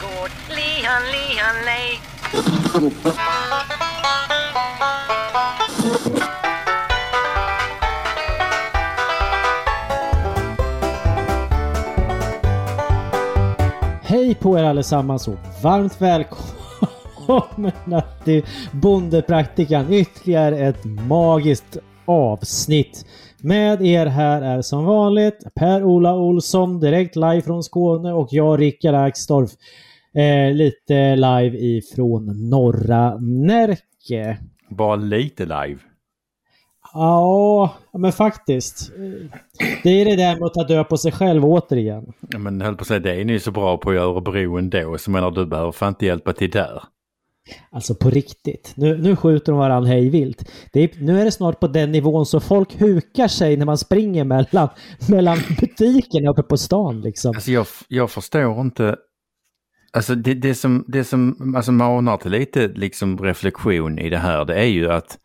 [0.00, 0.30] gård.
[0.48, 2.00] Lihan, lihan, lej.
[14.02, 17.72] Hej på er allesammans och varmt välkomna
[18.24, 19.92] till Bondepraktikan.
[19.92, 23.06] Ytterligare ett magiskt avsnitt.
[23.42, 28.94] Med er här är som vanligt Per-Ola Olsson direkt live från Skåne och jag Rickard
[28.94, 29.50] Axdorff
[30.14, 34.38] eh, lite live ifrån norra Närke.
[34.68, 35.78] Bara lite live.
[36.92, 38.92] Ja, men faktiskt.
[39.82, 42.12] Det är det där med att ta död på sig själv återigen.
[42.28, 44.98] Ja, men höll på att säga, det är ni så bra på i Örebro ändå,
[44.98, 46.82] så menar du behöver fan inte hjälpa till där.
[47.70, 48.72] Alltså på riktigt.
[48.76, 50.50] Nu, nu skjuter de varandra hejvilt.
[50.72, 53.78] Det är, nu är det snart på den nivån så folk hukar sig när man
[53.78, 54.68] springer mellan,
[55.08, 57.30] mellan butikerna uppe på stan liksom.
[57.34, 58.96] Alltså jag, jag förstår inte.
[59.92, 64.44] Alltså det, det som, det som alltså manar till lite liksom reflektion i det här,
[64.44, 65.18] det är ju att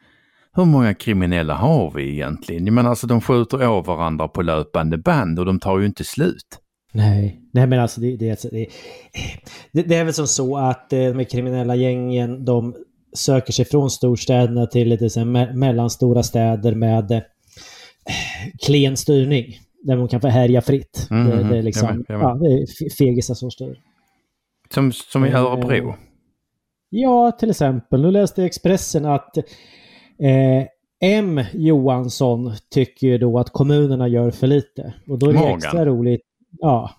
[0.55, 2.65] hur många kriminella har vi egentligen?
[2.65, 6.03] Jag menar alltså de skjuter av varandra på löpande band och de tar ju inte
[6.03, 6.59] slut.
[6.95, 8.43] Nej, nej men alltså det, det,
[9.71, 12.75] det, det, är väl som så att eh, de kriminella gängen de
[13.13, 17.21] söker sig från storstäderna till lite så här mellanstora städer med eh,
[18.65, 19.59] klen styrning.
[19.83, 21.07] Där man kan få härja fritt.
[21.11, 22.27] Mm, det, det, är liksom, jag med, jag med.
[22.27, 23.79] Ja, det är fegisar som styr.
[24.73, 25.95] Som, som i Eh, Örebro.
[26.89, 28.01] Ja, till exempel.
[28.01, 30.67] Nu läste jag Expressen att eh,
[31.01, 34.93] M Johansson tycker ju då att kommunerna gör för lite.
[35.07, 35.57] Och då är det Morgan.
[35.57, 36.21] extra roligt.
[36.59, 36.91] Ja.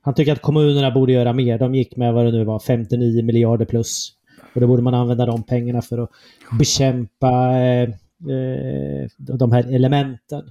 [0.00, 1.58] Han tycker att kommunerna borde göra mer.
[1.58, 4.12] De gick med vad det nu var, 59 miljarder plus.
[4.54, 6.10] Och då borde man använda de pengarna för att
[6.58, 7.82] bekämpa eh,
[8.32, 10.42] eh, de här elementen.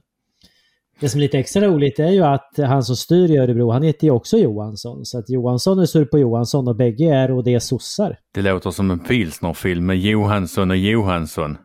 [0.99, 3.83] Det som är lite extra roligt är ju att han som styr i Örebro, han
[3.83, 5.05] heter ju också Johansson.
[5.05, 8.17] Så att Johansson är sur på Johansson och bägge är och det är sossar.
[8.33, 11.57] Det låter som en pilsnerfilm med Johansson och Johansson.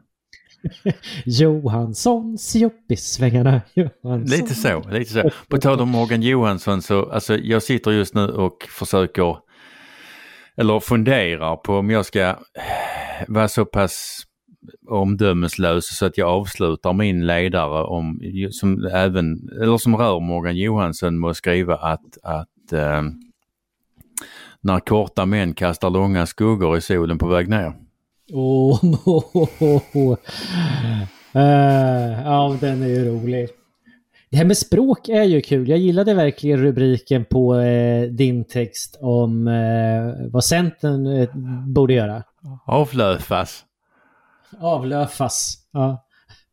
[1.25, 3.63] Johanssons jobb i svängarna.
[3.75, 4.25] Johansson.
[4.25, 5.31] Lite så, lite så.
[5.49, 9.37] På tal om Morgan Johansson så, alltså jag sitter just nu och försöker,
[10.57, 12.35] eller funderar på om jag ska eh,
[13.29, 14.27] vara så pass
[14.89, 21.21] omdömeslös så att jag avslutar min ledare om, som även, eller som rör Morgan Johansson
[21.21, 23.03] med att skriva att, att eh,
[24.61, 27.73] när korta män kastar långa skuggor i solen på väg ner.
[28.33, 28.81] Åh,
[29.95, 30.17] oh,
[32.25, 33.49] ja, den är ju rolig.
[34.31, 35.69] Det här med språk är ju kul.
[35.69, 41.29] Jag gillade verkligen rubriken på eh, din text om eh, vad Centern eh,
[41.67, 42.23] borde göra.
[42.67, 43.65] Avlöfas.
[44.59, 45.59] Avlöfas.
[45.73, 46.07] Ja.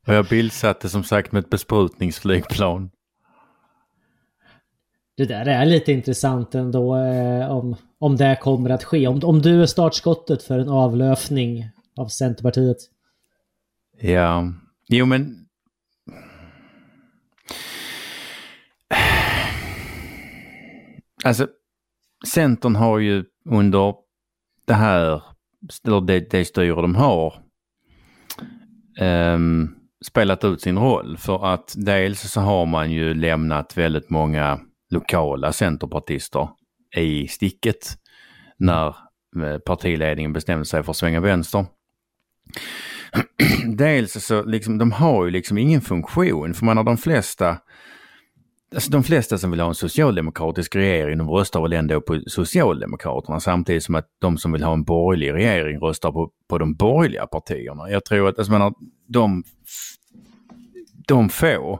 [0.08, 2.92] Och jag bildsatte som sagt med ett besprutningsflygplan.
[5.18, 9.08] Det där är lite intressant ändå eh, om, om det kommer att ske.
[9.08, 12.78] Om, om du är startskottet för en avlöfning av Centerpartiet.
[14.02, 14.54] Ja,
[14.88, 15.46] jo men...
[21.24, 21.48] Alltså,
[22.34, 23.96] Centern har ju under
[24.68, 25.24] det här,
[25.86, 27.34] eller det, det styre de har,
[29.02, 31.18] um, spelat ut sin roll.
[31.18, 36.50] För att dels så har man ju lämnat väldigt många lokala centerpartister
[36.96, 37.98] i sticket
[38.58, 38.88] när
[39.44, 41.66] eh, partiledningen bestämde sig för att svänga vänster.
[43.76, 46.54] Dels så liksom, de har ju liksom ingen funktion.
[46.54, 47.58] För man har de flesta,
[48.74, 53.40] alltså de flesta som vill ha en socialdemokratisk regering, de röstar väl ändå på Socialdemokraterna
[53.40, 57.28] samtidigt som att de som vill ha en borgerlig regering röstar på, på de borgerliga
[57.28, 57.90] partierna.
[57.90, 58.74] Jag tror att, alltså man har,
[59.08, 59.44] de,
[61.08, 61.80] de få,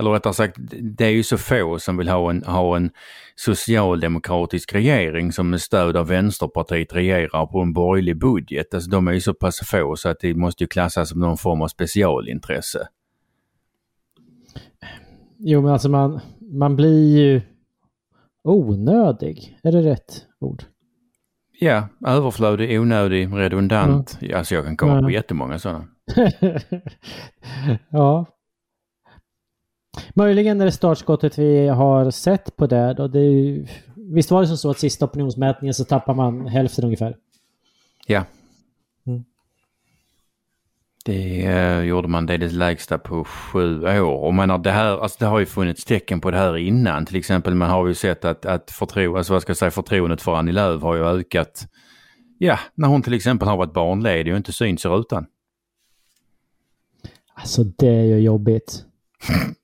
[0.00, 2.90] eller rättare sagt, det är ju så få som vill ha en, ha en
[3.36, 8.74] socialdemokratisk regering som med stöd av Vänsterpartiet regerar på en borgerlig budget.
[8.74, 11.36] Alltså de är ju så pass få så att det måste ju klassas som någon
[11.36, 12.88] form av specialintresse.
[15.38, 16.20] Jo, men alltså man,
[16.52, 17.40] man blir ju
[18.44, 19.58] onödig.
[19.62, 20.62] Är det rätt ord?
[21.60, 24.18] Ja, överflödig, onödig, redundant.
[24.20, 24.38] Ja.
[24.38, 25.02] Alltså jag kan komma Ja.
[25.02, 25.84] på jättemånga sådana.
[27.90, 28.26] ja.
[30.14, 32.94] Möjligen är det startskottet vi har sett på det.
[32.94, 33.08] Då.
[33.08, 33.66] det ju,
[33.96, 37.16] visst var det som så att sista opinionsmätningen så tappar man hälften ungefär?
[38.06, 38.24] Ja.
[39.06, 39.24] Mm.
[41.04, 44.24] Det eh, gjorde man det, är det lägsta på sju år.
[44.24, 47.06] Och man har det här, alltså det har ju funnits tecken på det här innan.
[47.06, 50.22] Till exempel man har ju sett att, att förtro, alltså vad ska jag säga, förtroendet
[50.22, 51.66] för Annie Lööf har ju ökat.
[52.38, 55.26] Ja, när hon till exempel har varit barnledig och inte syns i rutan.
[57.34, 58.84] Alltså det är ju jobbigt.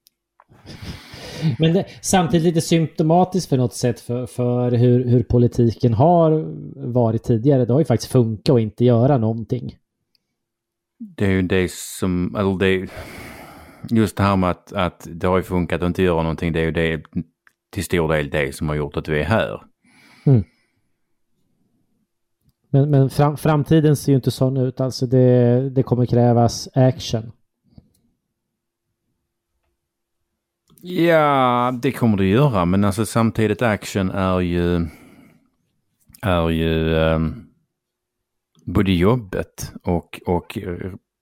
[1.58, 6.44] Men det, samtidigt lite symptomatiskt för något sätt för, för hur, hur politiken har
[6.92, 7.64] varit tidigare.
[7.64, 9.76] Det har ju faktiskt funkat att inte göra någonting.
[10.98, 12.88] Det är ju det som, eller det,
[13.90, 16.60] just det här med att, att det har ju funkat att inte göra någonting, det
[16.60, 17.02] är ju det
[17.72, 19.62] till stor del det som har gjort att vi är här.
[20.26, 20.44] Mm.
[22.70, 27.32] Men, men fram, framtiden ser ju inte sån ut, alltså det, det kommer krävas action.
[30.88, 34.86] Ja, det kommer det göra, men alltså samtidigt action är ju,
[36.22, 37.46] är ju um,
[38.66, 40.58] både jobbet och, och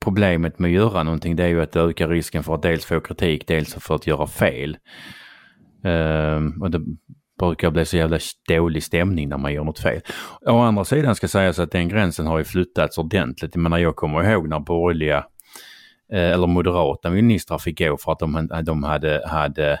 [0.03, 2.85] problemet med att göra någonting det är ju att det ökar risken för att dels
[2.85, 4.77] få kritik, dels för att göra fel.
[5.83, 6.81] Um, och det
[7.39, 8.19] brukar bli så jävla
[8.49, 10.01] dålig stämning när man gör något fel.
[10.41, 13.55] Å andra sidan ska sägas att den gränsen har ju flyttats ordentligt.
[13.55, 15.25] Jag menar jag kommer ihåg när borgerliga
[16.11, 19.79] Eh, eller moderata ministrar fick gå för att de, de hade, hade, eh,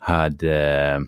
[0.00, 1.00] hade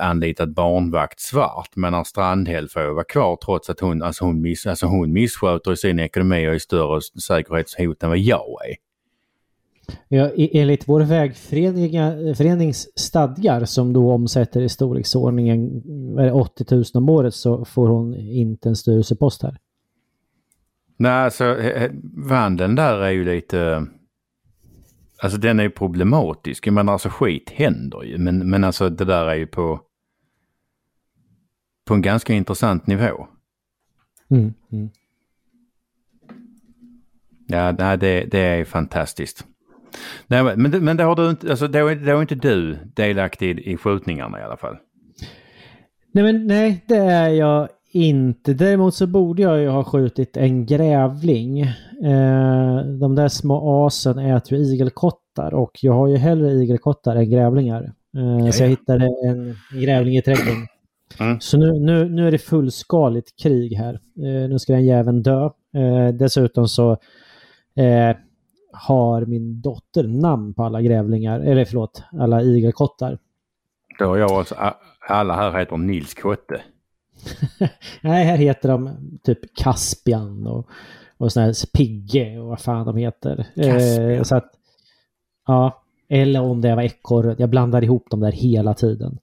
[0.00, 1.70] anlitat barnvakt svart.
[1.76, 5.74] Men när Strandhäll får vara kvar trots att hon, alltså hon, miss, alltså hon missköter
[5.74, 8.76] sin ekonomi och är större säkerhetshot än vad jag är.
[10.08, 15.82] Ja, e- enligt vår vägförenings stadgar som då omsätter i storleksordningen
[16.18, 19.58] eh, 80 000 om året så får hon inte en styrelsepost här.
[20.96, 21.56] Nej, alltså
[22.16, 23.86] vandeln där är ju lite...
[25.22, 26.66] Alltså den är ju problematisk.
[26.66, 28.18] Men alltså skit händer ju.
[28.18, 29.80] Men, men alltså det där är ju på...
[31.84, 33.28] På en ganska intressant nivå.
[34.30, 34.90] Mm, mm.
[37.46, 39.46] Ja, det, det är fantastiskt.
[40.26, 43.58] Nej, men, men då har du inte, alltså då är, då är inte du delaktig
[43.58, 44.76] i skjutningarna i alla fall?
[46.12, 48.54] Nej, men nej, det är jag inte.
[48.54, 51.60] Däremot så borde jag ju ha skjutit en grävling.
[52.04, 57.30] Eh, de där små asen äter ju igelkottar och jag har ju hellre igelkottar än
[57.30, 57.92] grävlingar.
[58.16, 60.66] Eh, så jag hittade en grävling i trädgården.
[61.20, 61.40] Mm.
[61.40, 63.94] Så nu, nu, nu är det fullskaligt krig här.
[63.94, 65.44] Eh, nu ska den jäveln dö.
[65.74, 66.92] Eh, dessutom så
[67.76, 68.16] eh,
[68.72, 73.18] har min dotter namn på alla grävlingar, eller förlåt, alla igelkottar.
[73.98, 74.54] Då har jag alltså,
[75.08, 76.60] alla här heter Nils Kotte.
[78.00, 78.90] Nej, här heter de
[79.22, 80.68] typ Caspian och,
[81.16, 83.46] och sån här Pigge och vad fan de heter.
[83.56, 84.50] Eh, så att,
[85.46, 87.36] ja, eller om det var ekorre.
[87.38, 89.18] Jag blandar ihop dem där hela tiden.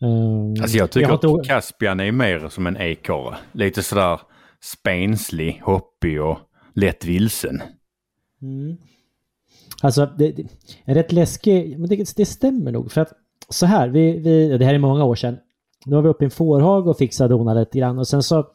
[0.00, 1.42] Um, alltså jag tycker jag att då...
[1.42, 3.36] Caspian är mer som en ekorre.
[3.52, 4.20] Lite sådär
[4.60, 6.38] spenslig, hoppig och
[6.74, 7.62] lätt vilsen.
[8.42, 8.76] Mm.
[9.82, 10.46] Alltså, det, det,
[10.84, 12.92] är rätt läskig, men det, det stämmer nog.
[12.92, 13.12] För att
[13.48, 15.38] så här, vi, vi, det här är många år sedan.
[15.86, 18.22] Nu var vi uppe i en fårhag och fixade och donade lite grann och sen
[18.22, 18.46] så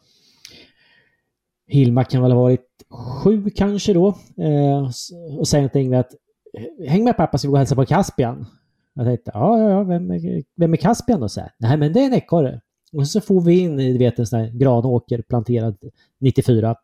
[1.66, 4.08] Hilma kan väl ha varit sju kanske då.
[4.36, 4.90] Eh,
[5.38, 6.12] och säger till med att
[6.86, 8.46] Häng med pappa så vi går och hälsa på Caspian.
[8.94, 11.28] Jag tänkte, ja, ja, ja, vem är, vem är Caspian då?
[11.28, 12.60] Så här, Nej, men det är en ekorre.
[12.92, 15.76] Och så får vi in i, du vet, en sån här granåker planterad
[16.20, 16.76] 94.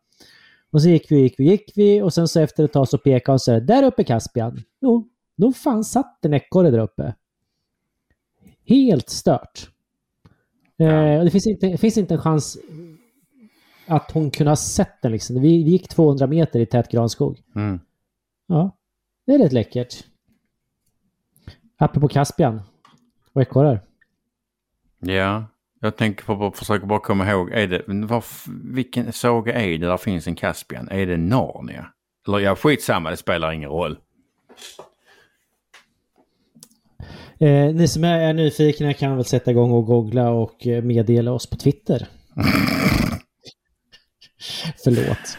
[0.71, 2.97] Och så gick vi, gick vi, gick vi och sen så efter ett tag så
[2.97, 4.61] pekade och sa där uppe Caspian.
[4.81, 7.15] Jo, nog fan satt en ekorre där uppe.
[8.65, 9.69] Helt stört.
[10.83, 11.07] Ja.
[11.07, 12.57] Eh, det finns inte, det finns inte en chans
[13.85, 15.11] att hon kunde ha sett den.
[15.11, 15.41] Liksom.
[15.41, 17.41] Vi, vi gick 200 meter i tät granskog.
[17.55, 17.79] Mm.
[18.47, 18.77] Ja,
[19.25, 20.03] det är rätt läckert.
[21.77, 22.61] Apropå Caspian
[23.33, 23.81] och ekorrar.
[24.99, 25.45] Ja,
[25.79, 28.23] jag tänker på, försöker bara komma ihåg, är det, var,
[28.73, 30.89] vilken saga är det där finns en Caspian?
[30.89, 31.87] Är det Narnia?
[32.27, 33.97] Eller ja, skitsamma, det spelar ingen roll.
[37.41, 41.49] Eh, ni som är nyfikna kan väl sätta igång och googla och eh, meddela oss
[41.49, 42.07] på Twitter.
[44.83, 45.37] Förlåt.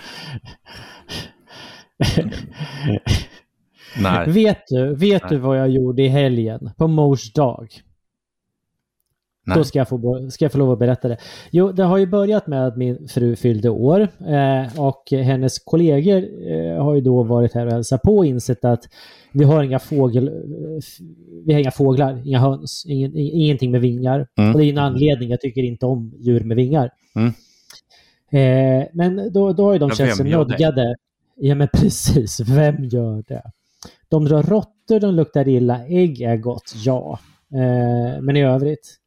[4.03, 4.31] Nej.
[4.31, 5.31] Vet du, vet Nej.
[5.31, 6.71] du vad jag gjorde i helgen?
[6.77, 7.69] På mors dag.
[9.47, 9.57] Nej.
[9.57, 11.17] Då ska jag, få, ska jag få lov att berätta det.
[11.51, 16.25] Jo, det har ju börjat med att min fru fyllde år eh, och hennes kollegor
[16.51, 18.89] eh, har ju då varit här och hälsat på och insett att
[19.33, 20.33] vi har inga fågel, eh,
[21.45, 24.27] vi har inga fåglar, inga höns, ingen, ingenting med vingar.
[24.37, 24.53] Mm.
[24.53, 26.91] Och det är en anledning, jag tycker inte om djur med vingar.
[27.15, 27.33] Mm.
[28.31, 30.95] Eh, men då, då har ju de känt sig nödgade.
[31.37, 33.43] Ja men precis, vem gör det?
[34.09, 37.19] De drar råttor, de luktar illa, ägg är gott, ja.
[37.55, 38.99] Eh, men i övrigt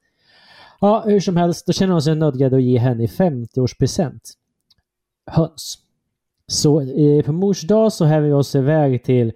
[0.82, 4.20] Ja, hur som helst, då känner hon sig nödgad att ge henne i 50-årspresent
[5.32, 5.78] höns.
[6.48, 9.34] Så eh, på mors dag så häver vi oss iväg till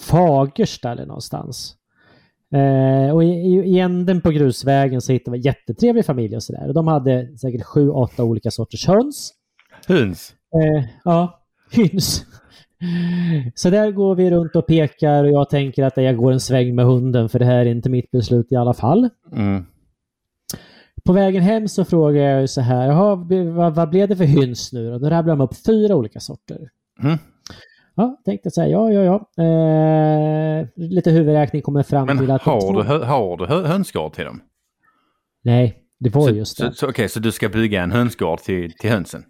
[0.00, 1.76] Fagersta eller någonstans.
[2.54, 6.72] Eh, och i, i, änden på grusvägen så hittade vi en jättetrevlig familj och sådär.
[6.72, 9.32] De hade säkert sju, åtta olika sorters höns.
[9.86, 10.34] Höns?
[10.54, 11.40] Eh, ja,
[11.72, 12.26] höns.
[13.54, 16.74] Så där går vi runt och pekar och jag tänker att jag går en sväng
[16.74, 19.08] med hunden för det här är inte mitt beslut i alla fall.
[19.32, 19.64] Mm.
[21.04, 22.94] På vägen hem så frågar jag så här,
[23.52, 24.98] vad, vad blev det för hyns nu då?
[24.98, 26.68] Då rabblar de upp fyra olika sorter.
[27.02, 27.18] Mm.
[27.96, 29.02] Ja, tänkte säga ja, ja,
[29.36, 29.44] ja.
[29.44, 32.42] Eh, lite huvudräkning kommer fram Men till att...
[32.42, 34.40] har du, har du hö- hönsgård till dem?
[35.44, 36.64] Nej, det var Så, just det.
[36.66, 39.24] så, så, Okej, så du ska bygga en hönsgård till, till hönsen?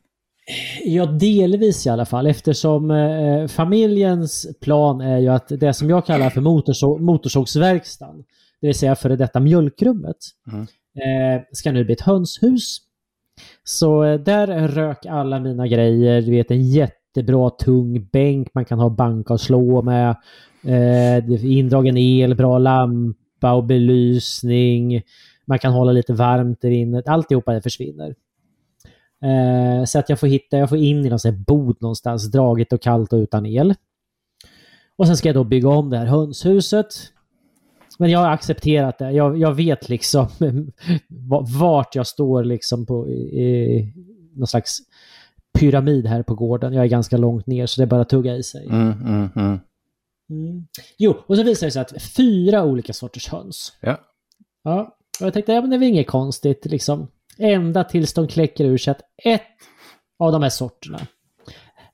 [0.84, 6.06] Ja, delvis i alla fall eftersom eh, familjens plan är ju att det som jag
[6.06, 8.24] kallar för motorså- motorsågsverkstan,
[8.60, 10.16] det vill säga före detta mjölkrummet,
[10.52, 10.60] Mm.
[10.62, 12.78] eh, ska nu bli ett hönshus.
[13.64, 16.62] Så eh, där rök alla mina grejer, du vet en
[17.16, 20.16] jättebra tung bänk man kan ha banka och slå med,
[20.64, 25.02] eh, indragen el, bra lampa och belysning,
[25.46, 28.14] man kan hålla lite varmt där inne, alltihopa det försvinner.
[29.22, 32.30] Eh, så att jag får hitta, jag får in i någon sån här bod någonstans,
[32.30, 33.74] dragigt och kallt och utan el.
[34.96, 36.86] Och sen ska jag då bygga om det här hönshuset.
[37.98, 39.10] Men jag har accepterat det.
[39.10, 40.26] Jag, jag vet liksom
[41.58, 43.92] vart jag står liksom på i, i
[44.34, 44.78] någon slags
[45.58, 46.72] pyramid här på gården.
[46.72, 48.66] Jag är ganska långt ner så det är bara att tugga i sig.
[48.66, 49.60] Mm, mm, mm.
[50.30, 50.66] Mm.
[50.98, 53.76] Jo, och så visar det sig att fyra olika sorters höns.
[53.80, 54.00] Ja.
[54.62, 57.08] Ja, och jag tänkte, ja men det är väl inget konstigt liksom.
[57.38, 59.42] Ända tills de kläcker ur sig att ett
[60.18, 61.00] av de här sorterna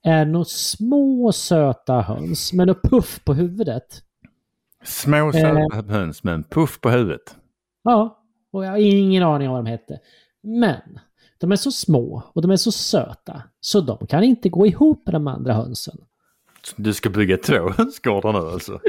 [0.03, 4.03] är nog små söta höns med något puff på huvudet.
[4.85, 7.37] Små söta höns med en puff på huvudet.
[7.83, 9.99] Ja, och jag har ingen aning om vad de hette.
[10.43, 10.99] Men
[11.43, 15.03] de är så små och de är så söta så de kan inte gå ihop
[15.07, 15.97] med de andra hönsen.
[16.77, 18.81] Du ska bygga två hönsgårdar nu alltså?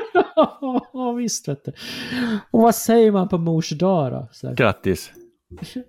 [0.93, 1.71] Ja, visst vet du.
[2.51, 4.29] Och vad säger man på mors dag då?
[4.31, 5.11] Så här, Grattis!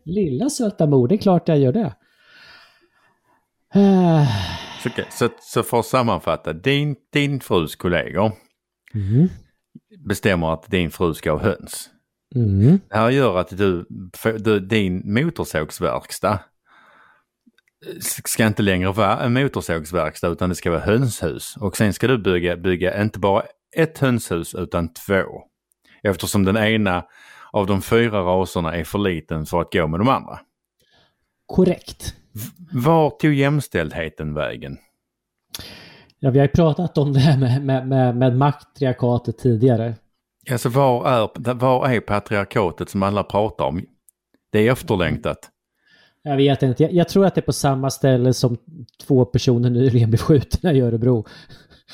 [0.04, 1.94] Lilla söta mor, det är klart jag gör det.
[4.83, 8.33] Så, så, så för att sammanfatta, din, din frus kollegor
[8.94, 9.28] Mm.
[10.06, 11.90] bestämmer att din fru ska ha höns.
[12.35, 12.80] Mm.
[12.88, 13.87] Det här gör att du,
[14.38, 16.38] du din motorsågsverkstad
[18.24, 21.56] ska inte längre vara en motorsågsverkstad utan det ska vara hönshus.
[21.56, 23.42] Och sen ska du bygga, bygga inte bara
[23.76, 25.24] ett hönshus utan två.
[26.02, 27.04] Eftersom den ena
[27.52, 30.40] av de fyra raserna är för liten för att gå med de andra.
[31.46, 32.14] Korrekt.
[32.72, 34.78] Var tog jämställdheten vägen?
[36.18, 39.94] Ja, vi har ju pratat om det här med, med, med, med matriarkatet tidigare.
[40.50, 43.82] Alltså var är, var är patriarkatet som alla pratar om?
[44.52, 45.50] Det är efterlängtat.
[46.26, 48.56] Jag vet inte, jag, jag tror att det är på samma ställe som
[49.06, 51.26] två personer nyligen blev skjutna i Örebro.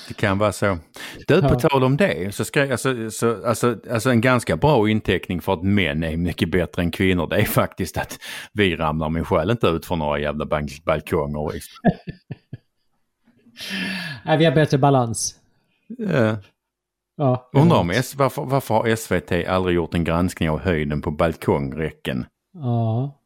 [0.08, 0.78] Det kan vara så.
[1.26, 1.54] Du, på Ja.
[1.58, 5.62] tal om det, så ska alltså, så, alltså, alltså en ganska bra inteckning för att
[5.62, 8.18] män är mycket bättre än kvinnor, det är faktiskt att
[8.52, 11.52] vi ramlar min själ inte ut från några jävla bank- balkonger.
[11.52, 11.72] liksom.
[14.24, 15.34] Nej, vi har bättre balans.
[16.10, 16.34] Eh,
[17.16, 17.90] Ja, undrar om.
[17.90, 22.26] S, varför, varför har SVT aldrig gjort en granskning av höjden på balkongräcken?
[22.54, 23.19] Ja.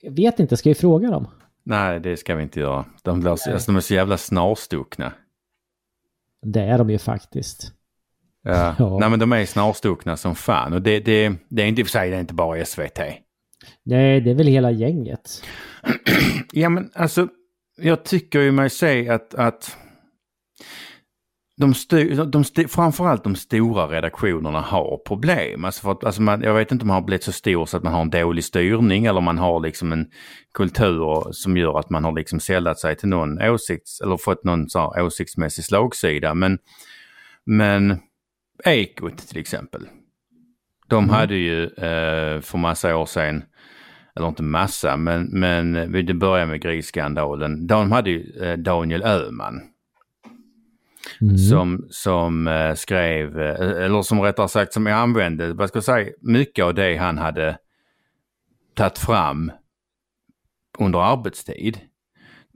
[0.00, 1.28] Jag vet inte, ska vi fråga dem?
[1.62, 2.84] Nej, det ska vi inte göra.
[3.02, 5.12] De, blir, så- alltså, de är så jävla snarstuckna.
[6.42, 7.72] Det är de ju faktiskt.
[8.42, 8.74] Ja.
[8.78, 8.98] Ja.
[9.00, 11.86] Nej men de är snarstuckna som fan och det, det, det är inte i och
[11.86, 12.98] för sig det är inte bara SVT.
[13.82, 15.42] Nej, det är väl hela gänget.
[16.52, 17.28] Ja men alltså,
[17.76, 19.76] jag tycker ju mig se att, att
[21.56, 25.64] de, styr, de styr, framförallt de stora redaktionerna har problem.
[25.64, 27.76] Alltså för att, alltså man, jag vet inte om man har blivit så stor så
[27.76, 30.06] att man har en dålig styrning eller man har liksom en
[30.54, 34.68] kultur som gör att man har liksom sällat sig till någon åsikts eller fått någon
[34.68, 36.34] så här åsiktsmässig slagsida.
[36.34, 36.58] Men,
[37.44, 37.98] men
[38.64, 39.88] Ekot till exempel.
[40.88, 43.44] De hade ju eh, för massa år sedan
[44.16, 45.72] eller inte massa, men, men
[46.06, 47.66] det började med grisskandalen.
[47.66, 49.60] De hade ju eh, Daniel Öhman
[51.20, 51.38] Mm.
[51.38, 55.84] som, som eh, skrev, eh, eller som rättare sagt som jag använde, vad ska jag
[55.84, 57.58] säga, mycket av det han hade
[58.74, 59.52] tagit fram
[60.78, 61.78] under arbetstid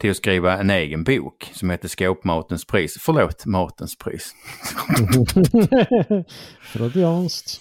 [0.01, 2.97] till att skriva en egen bok som heter Skåpmatens pris.
[3.01, 4.33] Förlåt, Matens pris.
[6.61, 7.61] Freudianskt.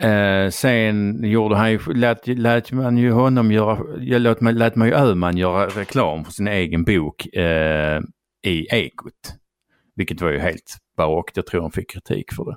[0.00, 3.78] Eh, sen gjorde han ju, lät, lät man ju honom göra,
[4.18, 8.00] lät, man- lät man ju Öhman göra reklam för sin egen bok eh,
[8.46, 9.12] i Ekot.
[9.98, 12.56] Vilket var ju helt barockt, jag tror han fick kritik för det.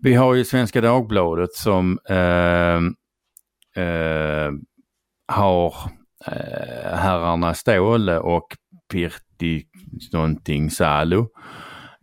[0.00, 2.76] Vi har ju Svenska Dagbladet som eh,
[3.84, 4.50] eh,
[5.28, 5.74] har
[6.26, 8.46] eh, herrarna Ståhle och
[8.92, 9.64] Pirtti
[10.12, 11.28] någonting Salo.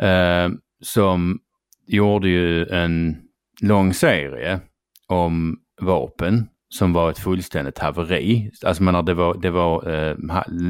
[0.01, 0.49] Eh,
[0.81, 1.39] som
[1.87, 3.17] gjorde ju en
[3.61, 4.59] lång serie
[5.07, 8.51] om vapen som var ett fullständigt haveri.
[8.65, 10.15] Alltså menar, det var, det var eh,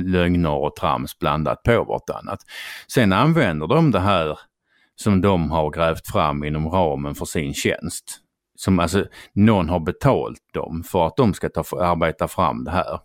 [0.06, 2.40] lögner och trams blandat på vartannat.
[2.88, 4.40] Sen använder de det här
[4.96, 8.20] som de har grävt fram inom ramen för sin tjänst.
[8.56, 13.00] Som alltså någon har betalt dem för att de ska ta, arbeta fram det här.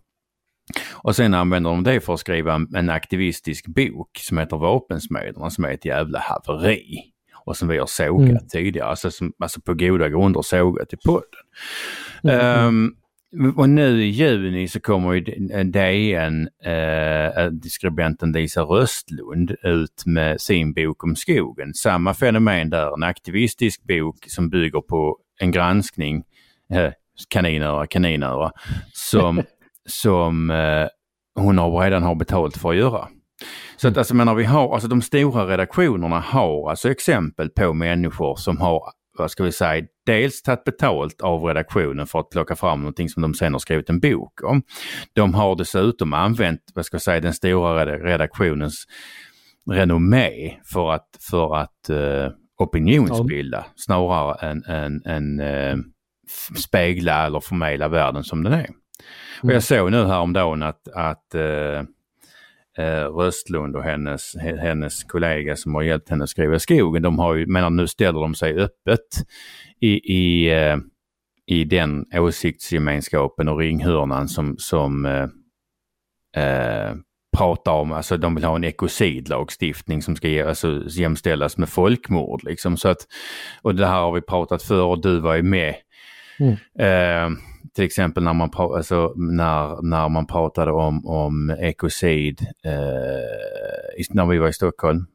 [0.93, 5.65] Och sen använder de det för att skriva en aktivistisk bok som heter Vapensmederna som
[5.65, 7.13] är ett jävla haveri.
[7.45, 8.49] Och som vi har sågat mm.
[8.49, 11.41] tidigare, alltså, som, alltså på goda grunder sågat i podden.
[12.25, 12.67] Mm.
[12.67, 12.97] Um,
[13.57, 15.21] och nu i juni så kommer ju
[15.65, 21.75] DN, eh, skribenten Lisa Röstlund ut med sin bok om skogen.
[21.75, 26.25] Samma fenomen där, en aktivistisk bok som bygger på en granskning,
[26.73, 26.93] eh,
[27.29, 28.53] kaninöra, kaninöra,
[28.93, 29.43] som,
[29.89, 30.87] som eh,
[31.35, 33.09] hon har, redan har betalt för att göra.
[33.77, 38.37] Så att alltså menar vi har, alltså de stora redaktionerna har alltså exempel på människor
[38.37, 38.83] som har
[39.23, 43.23] vad ska vi säga, dels tagit betalt av redaktionen för att plocka fram någonting som
[43.23, 44.63] de sen har skrivit en bok om.
[45.13, 48.85] De har dessutom använt, vad ska jag säga, den stora redaktionens
[49.71, 53.73] renommé för att, för att uh, opinionsbilda ja.
[53.77, 55.77] snarare än, än, än uh,
[56.57, 58.59] spegla eller förmedla världen som den är.
[58.59, 58.75] Mm.
[59.43, 61.83] Och jag såg nu häromdagen att, att uh,
[62.79, 67.47] eh, Röstlund och hennes, hennes kollega som har hjälpt henne skriva skogen, de har ju,
[67.47, 69.09] menar nu ställer de sig öppet
[69.81, 70.77] i, i, eh,
[71.47, 75.29] i den åsiktsgemenskapen och ringhörnan som, som eh,
[76.45, 76.95] eh,
[77.37, 82.45] pratar om, alltså de vill ha en ekocidlagstiftning som ska ge, alltså, jämställas med folkmord.
[82.45, 82.77] Liksom.
[82.77, 83.07] Så att,
[83.63, 85.75] och det här har vi pratat för och du var ju med.
[86.39, 87.37] Mm.
[87.75, 94.39] Till exempel när man, alltså, när, när man pratade om, om ekocid eh, när vi
[94.39, 95.07] var i Stockholm.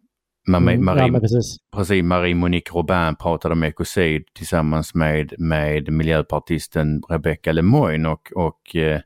[0.47, 1.57] Marie, mm, Marie, ja, precis.
[1.75, 2.03] precis.
[2.03, 9.01] Marie Monique Robin pratade om ekocid tillsammans med, med miljöpartisten Rebecca Lemoyne och, och eh,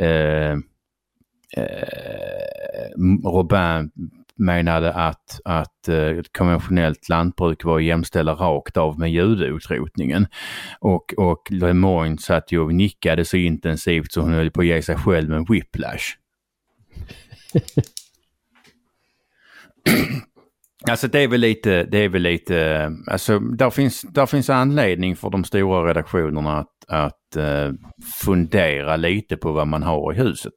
[0.00, 0.52] eh,
[1.56, 1.78] eh
[3.24, 3.90] Robin
[4.38, 10.26] menade att, att eh, konventionellt lantbruk var att jämställa rakt av med judeutrotningen.
[10.80, 14.82] Och, och Lemoyne satt ju och nickade så intensivt så hon höll på att ge
[14.82, 16.04] sig själv en whiplash.
[20.90, 24.50] Alltså det är väl lite, det är väl lite, eh, alltså där finns, där finns
[24.50, 27.72] anledning för de stora redaktionerna att, att uh,
[28.24, 30.52] fundera lite på vad man har i huset.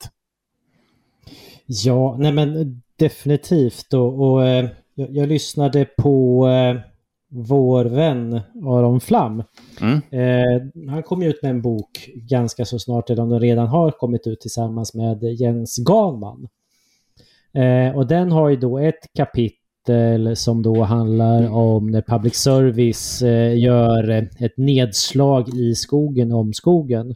[1.65, 6.81] Ja, nej men definitivt och, och eh, jag, jag, lyssnade på eh,
[7.29, 9.43] vår vän Aron Flam.
[9.81, 10.01] Mm.
[10.12, 13.91] Eh, han kom ut med en bok ganska så snart, eller om den redan har
[13.91, 16.47] kommit ut tillsammans med Jens Ganman.
[17.53, 23.21] Eh, och den har ju då ett kapitel som då handlar om när public service
[23.21, 27.15] eh, gör ett nedslag i skogen om skogen.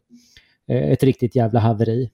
[0.68, 2.10] Eh, ett riktigt jävla haveri.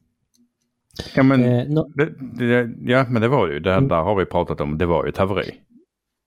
[1.16, 3.88] Ja men, eh, no det, det, ja, men det var ju, det mm.
[3.88, 5.52] där har vi pratat om, det var ju ett haveri.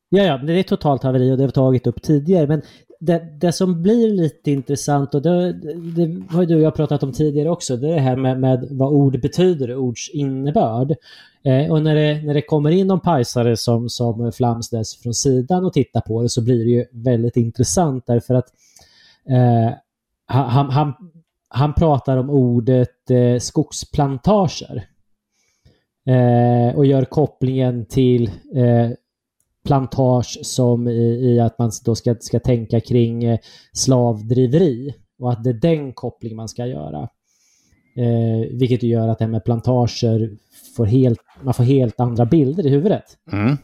[0.09, 2.47] Ja, ja, det är totalt haveri och det har vi tagit upp tidigare.
[2.47, 2.63] Men
[3.01, 5.53] det, det som blir lite intressant och det,
[5.97, 8.69] det har du och jag pratat om tidigare också, det är det här med, med
[8.71, 10.95] vad ord betyder, ords innebörd.
[11.45, 15.65] Eh, och när det, när det kommer in någon pajsare som, som Flamsnäs från sidan
[15.65, 18.47] och tittar på det så blir det ju väldigt intressant därför att
[19.29, 19.75] eh,
[20.27, 20.95] han, han,
[21.51, 24.87] han pratar om ordet eh, skogsplantager.
[26.07, 28.91] Eh, och gör kopplingen till eh,
[29.65, 33.39] plantage som i, i, att man då ska, ska tänka kring eh,
[33.73, 37.09] slavdriveri och att det är den koppling man ska göra.
[37.97, 40.31] Eh, vilket gör att det här med plantager
[40.77, 43.05] får helt, man får helt andra bilder i huvudet.
[43.33, 43.57] Mm.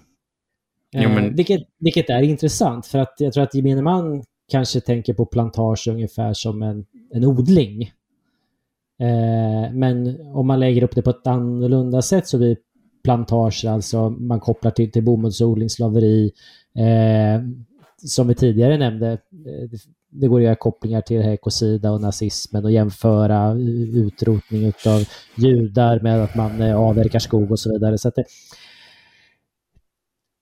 [0.93, 1.25] Jo, men...
[1.25, 5.27] eh, vilket, vilket är intressant för att jag tror att gemene man kanske tänker på
[5.27, 7.83] plantage ungefär som en, en odling.
[9.01, 12.57] Eh, men om man lägger upp det på ett annorlunda sätt så blir
[13.05, 16.33] plantager, alltså man kopplar till, till bomullsodling, slaveri.
[16.75, 17.43] Eh,
[17.97, 19.79] som vi tidigare nämnde, eh,
[20.11, 23.55] det går att göra kopplingar till ekocida och nazismen och jämföra
[23.95, 27.99] utrotning av judar med att man eh, avverkar skog och så vidare.
[27.99, 28.25] Så det,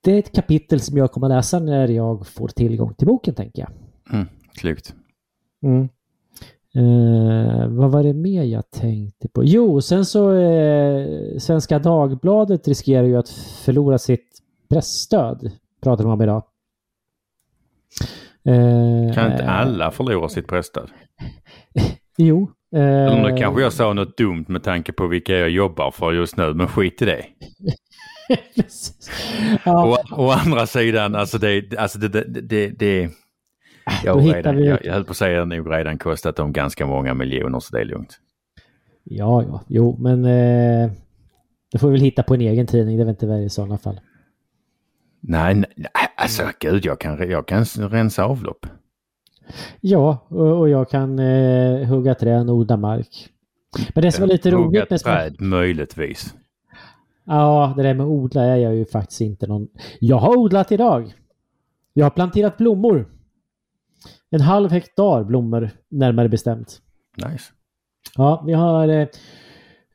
[0.03, 3.61] det är ett kapitel som jag kommer läsa när jag får tillgång till boken, tänker
[3.61, 3.71] jag.
[4.13, 4.93] Mm, klokt.
[5.63, 5.89] Mm.
[6.75, 9.43] Eh, vad var det mer jag tänkte på?
[9.43, 11.07] Jo, sen så eh,
[11.37, 13.29] Svenska Dagbladet riskerar ju att
[13.65, 15.51] förlora sitt pressstöd.
[15.83, 16.43] Pratar de om idag.
[18.45, 20.89] Eh, kan inte alla förlora sitt pressstöd?
[22.17, 22.51] jo.
[22.75, 26.13] Eh, Eller nu kanske jag sa något dumt med tanke på vilka jag jobbar för
[26.13, 27.25] just nu, men skit i det.
[29.65, 29.85] ja.
[29.85, 33.09] å, å andra sidan, alltså det, alltså det, det, det, det
[34.03, 36.53] Jag, redan, vi- jag, jag höll på att säga att det nog redan kostat dem
[36.53, 38.19] ganska många miljoner så det är lugnt.
[39.03, 40.91] Ja, ja, jo, men eh,
[41.71, 42.97] då får vi väl hitta på en egen tidning.
[42.97, 43.99] Det är väl inte värre i sådana fall.
[45.19, 45.67] Nej, nej,
[46.17, 48.65] alltså gud, jag kan, jag kan rensa avlopp.
[49.81, 53.29] Ja, och, och jag kan eh, hugga träd och odla mark.
[53.95, 54.99] Men det som var lite Hugga roligt med...
[54.99, 56.33] träd, möjligtvis.
[57.25, 59.67] Ja, det där med odla är jag ju faktiskt inte någon...
[59.99, 61.13] Jag har odlat idag.
[61.93, 63.05] Jag har planterat blommor.
[64.35, 66.81] En halv hektar blommor, närmare bestämt.
[67.17, 67.43] Nice.
[68.15, 68.87] Ja, vi har...
[68.87, 69.07] Eh,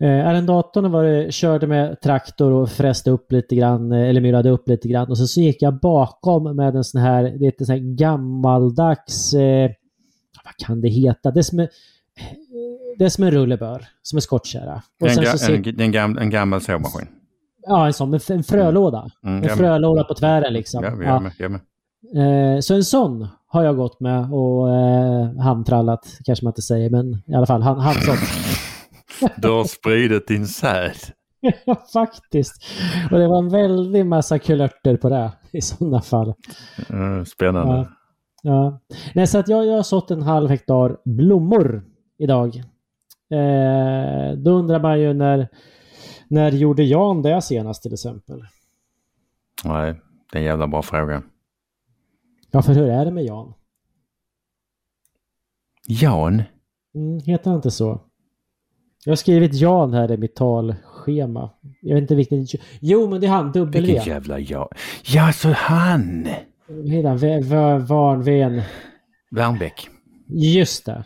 [0.01, 4.51] eh, arrendatorn var det, körde med traktor och fräste upp lite grann, eh, eller myrade
[4.51, 5.09] upp lite grann.
[5.11, 7.97] Och så, så gick jag bakom med en sån här, det är ett sån här
[7.97, 9.35] gammaldags...
[9.35, 9.71] Eh,
[10.45, 11.31] vad kan det heta?
[11.31, 11.69] Det är som en,
[12.99, 14.83] det är som en rullebör, som en skottkärra.
[15.01, 17.07] Och En, sen så ser- en, en, gam, en gammal sågmaskin.
[17.67, 19.11] Ja, en sån, en, en frölåda.
[19.25, 20.85] Mm, En frölåda på tvären liksom.
[20.85, 21.21] Ja, jag Ja.
[21.21, 21.61] med, jag med.
[22.57, 26.91] Eh, så en sån har jag gått med och eh, handtrallat, kanske man inte säger,
[26.91, 28.19] men i alla fall hand, handsått.
[29.37, 30.93] Du har spridit din säd.
[31.65, 32.65] Ja, faktiskt.
[33.11, 36.35] Och det var en väldig massa kulörter på det i sådana fall.
[36.91, 37.75] Mm, spännande.
[37.75, 37.89] Ja.
[38.43, 38.81] Ja.
[39.15, 41.83] Nej, så att jag, jag har sått en halv hektar blommor
[42.19, 42.57] idag.
[43.31, 45.49] Eh, då undrar man ju när,
[46.29, 48.45] när gjorde Jan det senast till exempel?
[49.65, 50.01] Nej,
[50.33, 51.23] det är en jävla bra fråga.
[52.51, 53.53] Ja, för hur är det med Jan?
[55.87, 56.43] Jan?
[56.95, 58.01] Mm, heter han inte så?
[59.05, 61.51] Jag har skrivit Jan här i mitt talschema.
[61.83, 62.47] Jag vet inte vilken...
[62.81, 63.81] Jo, men det är han, W.
[63.81, 64.69] Vilken jävla Jan?
[65.05, 66.29] Ja, så han!
[66.69, 68.63] Vä- Varnven.
[69.31, 69.89] Värnbäck.
[70.29, 71.05] Just det.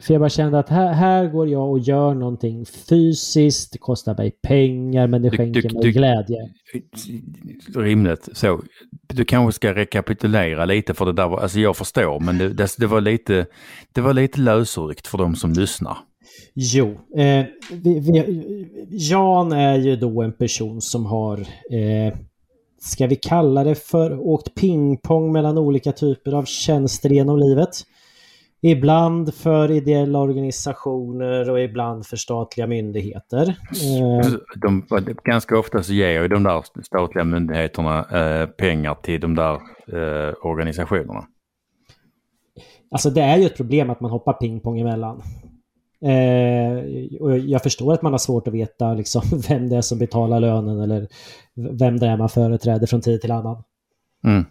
[0.00, 3.72] För jag bara kände att här, här går jag och gör någonting fysiskt.
[3.72, 6.38] Det kostar mig pengar men det Du- skänker du- mig du- glädje.
[7.74, 8.62] Rimligt så.
[9.14, 12.74] Du kanske ska rekapitulera lite för det där var, alltså jag förstår men det, det,
[12.78, 13.46] det var lite,
[13.92, 15.96] det var lite lösryckt för de som lyssnar.
[16.54, 21.38] Jo, eh, vi, vi, Jan är ju då en person som har,
[21.70, 22.14] eh,
[22.80, 27.70] ska vi kalla det för, åkt pingpong mellan olika typer av tjänster genom livet.
[28.64, 33.56] Ibland för ideella organisationer och ibland för statliga myndigheter.
[33.70, 34.86] Eh, De,
[35.24, 39.54] ganska ofta så ger ju de där statliga myndigheterna eh, pengar till de där
[39.86, 41.24] eh, organisationerna.
[42.90, 45.22] Alltså det är ju ett problem att man hoppar pingpong emellan.
[46.02, 46.84] Eh,
[47.20, 50.40] och jag förstår att man har svårt att veta liksom, vem det är som betalar
[50.40, 51.08] lönen eller
[51.54, 53.62] vem det är man företräder från tid till annan.
[54.24, 54.44] Mm.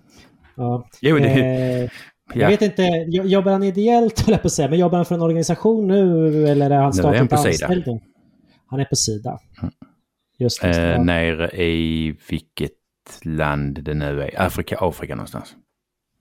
[0.56, 0.88] Ja.
[1.02, 1.90] Jo, det, Eh.
[2.36, 5.06] Jag vet inte, jo- jobbar han ideellt höll jag på att säga, men jobbar han
[5.06, 8.00] för en organisation nu eller är han Nu är han statligt på Sida.
[8.66, 9.40] Han är på Sida.
[10.38, 10.94] Just det.
[10.94, 12.72] eh, nere i vilket
[13.24, 14.42] land det nu är.
[14.42, 15.56] Afrika, Afrika någonstans.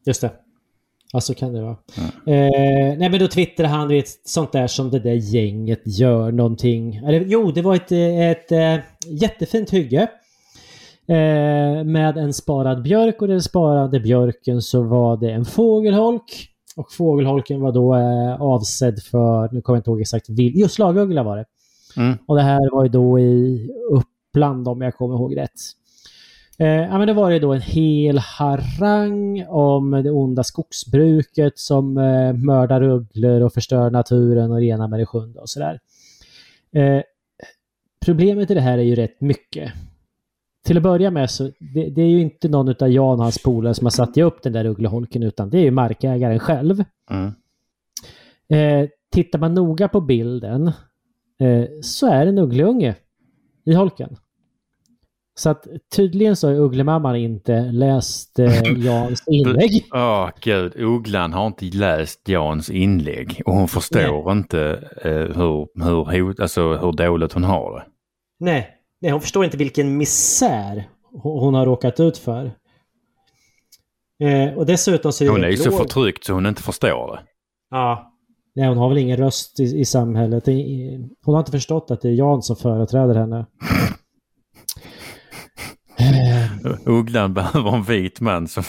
[0.07, 0.31] Just det.
[1.13, 1.77] Ja, så kan det vara.
[1.97, 2.09] Mm.
[2.45, 6.97] Eh, nej, men då twittrar han vet, sånt där som det där gänget gör någonting.
[6.97, 10.09] Eller, jo, det var ett, eh, ett, eh, jättefint hygge.
[11.11, 16.49] Eh, med en sparad björk och den sparade björken så var det en fågelholk.
[16.77, 20.69] Och fågelholken var då eh, avsedd för, nu kommer jag inte ihåg exakt, vil- jo
[20.69, 21.45] slaguggla var det.
[21.97, 22.19] Mm.
[22.27, 25.61] Och det här var ju då i Uppland om jag kommer ihåg rätt.
[26.59, 31.99] Eh, ja, men det var ju då en hel harang om det onda skogsbruket som
[31.99, 35.81] eh, mördar ugglor och förstör naturen och det ena med det sjunde och sådär.
[36.73, 37.03] Eh,
[38.07, 39.73] problemet i det här är ju rätt mycket.
[40.67, 43.43] Till att börja med så det, det är ju inte någon av Jan och hans
[43.43, 46.85] polare som har satt upp den där uggleholken utan det är ju markägaren själv.
[47.11, 47.33] Mm.
[48.49, 50.67] Eh, tittar man noga på bilden
[51.41, 52.95] eh, så är det en uggleunge
[53.65, 54.17] i holken.
[55.35, 59.87] Så att tydligen så har ugglemamman inte läst eh, Jans inlägg.
[59.95, 66.41] Åh gud, Ugglan har inte läst Jans inlägg och hon förstår inte eh, hur, hur,
[66.41, 67.85] alltså, hur dåligt hon har det.
[68.41, 72.53] Nej, nej, hon förstår inte vilken misär hon har råkat ut för.
[74.23, 77.23] Eh, och dessutom så är Hon är ju så förtryckt så hon inte förstår det.
[77.71, 78.07] Ja.
[78.55, 80.47] Nej, hon har väl ingen röst i, i samhället.
[81.25, 83.47] Hon har inte förstått att det är Jan som företräder henne.
[86.87, 88.63] Ugglan behöver en vit man som,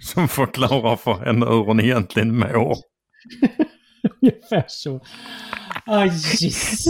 [0.00, 2.76] som förklarar för henne hur hon egentligen mår.
[4.22, 5.00] Ungefär så.
[5.86, 6.86] Ah, Jesus.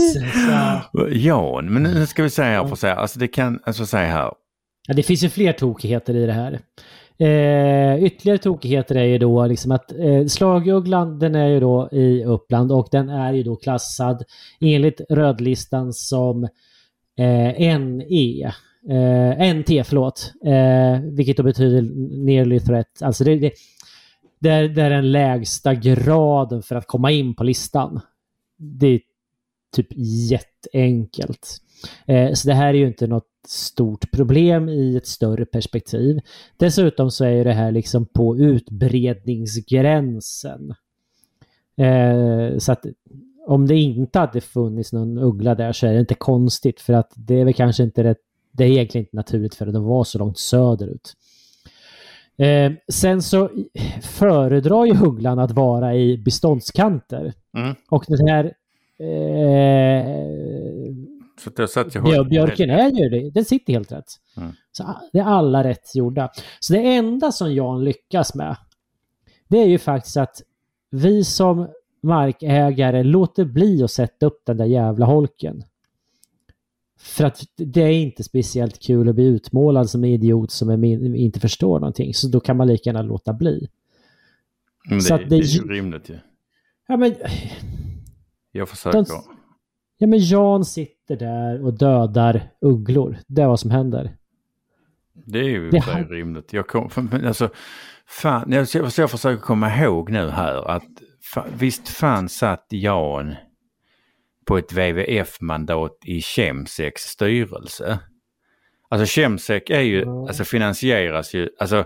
[1.11, 1.61] Ja.
[1.63, 4.31] Men nu ska vi säga här för alltså det kan, alltså säga här.
[4.87, 6.59] Ja, det finns ju fler tokigheter i det här.
[7.21, 12.23] Eh, ytterligare tokigheter är ju då liksom att eh, slagugglan den är ju då i
[12.23, 14.23] Uppland och den är ju då klassad
[14.61, 16.43] enligt rödlistan som
[17.19, 18.51] eh, NE.
[18.89, 20.33] Eh, NT, förlåt.
[20.45, 21.81] Eh, vilket då betyder
[22.25, 23.01] nearly threat.
[23.01, 23.51] Alltså det, det,
[24.41, 27.99] det, är, det är den lägsta graden för att komma in på listan.
[28.57, 29.01] Det är
[29.75, 29.87] typ
[30.29, 31.57] jätteenkelt.
[32.05, 36.19] Eh, så det här är ju inte något stort problem i ett större perspektiv.
[36.57, 40.73] Dessutom så är ju det här liksom på utbredningsgränsen.
[41.77, 42.85] Eh, så att
[43.47, 47.11] om det inte hade funnits någon uggla där så är det inte konstigt för att
[47.15, 48.19] det är väl kanske inte rätt,
[48.51, 51.13] det är egentligen inte naturligt för att de var så långt söderut.
[52.41, 53.49] Eh, sen så
[54.01, 57.33] föredrar ju ugglan att vara i beståndskanter.
[57.57, 57.75] Mm.
[57.89, 58.45] Och den här
[58.99, 60.05] eh,
[61.43, 63.29] Så det satt jag Björ, björken är ju det.
[63.29, 64.05] Den sitter helt rätt.
[64.37, 64.51] Mm.
[64.71, 66.29] Så det är alla rätt gjorda.
[66.59, 68.55] Så det enda som Jan lyckas med,
[69.47, 70.41] det är ju faktiskt att
[70.89, 71.67] vi som
[72.03, 75.63] markägare låter bli att sätta upp den där jävla holken.
[77.03, 81.15] För att det är inte speciellt kul att bli utmålad som en idiot som är
[81.15, 82.13] inte förstår någonting.
[82.13, 83.67] Så då kan man lika gärna låta bli.
[84.89, 86.17] Men det, så det det- är ju rimligt ju.
[86.87, 87.15] Ja men,
[88.51, 88.97] Jag försöker.
[88.97, 89.05] De-
[89.97, 93.17] ja, men Jan sitter där och dödar ugglor.
[93.27, 94.15] Det är vad som händer.
[95.25, 96.53] Det är ju Det har- rimligt.
[96.53, 96.89] Jag kom,
[97.25, 97.49] alltså,
[98.07, 100.83] fan, jag, jag, försöker komma ihåg nu här att
[101.33, 103.35] fa, visst fan satt Jan
[104.51, 107.99] på ett WWF-mandat i Chemsex styrelse.
[108.89, 111.85] Alltså Chemsec är ju, alltså finansieras ju, alltså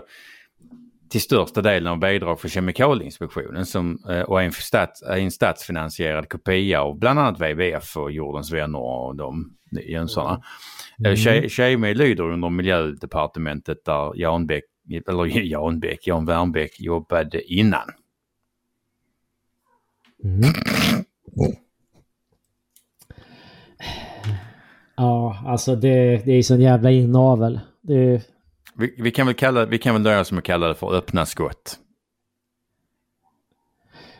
[1.10, 5.30] till största delen av bidrag för Kemikalieinspektionen som, eh, och är en, stats, är en
[5.30, 9.56] statsfinansierad kopia av bland annat WWF och Jordens vänner och de
[9.88, 10.42] Jönsarna.
[10.98, 11.14] Mm.
[11.14, 11.48] Mm.
[11.48, 14.64] Kemi lyder under miljödepartementet där Jan Bäck,
[15.08, 17.88] eller Jan Bäck, Jan Wernbäck jobbade innan.
[20.24, 20.52] Mm.
[24.96, 27.60] Ja, alltså det, det är sån jävla inavel.
[27.82, 28.22] Det,
[28.74, 30.94] Vi, vi kan väl kalla, vi kan väl nöja oss med att kalla det för
[30.94, 31.78] öppna skott.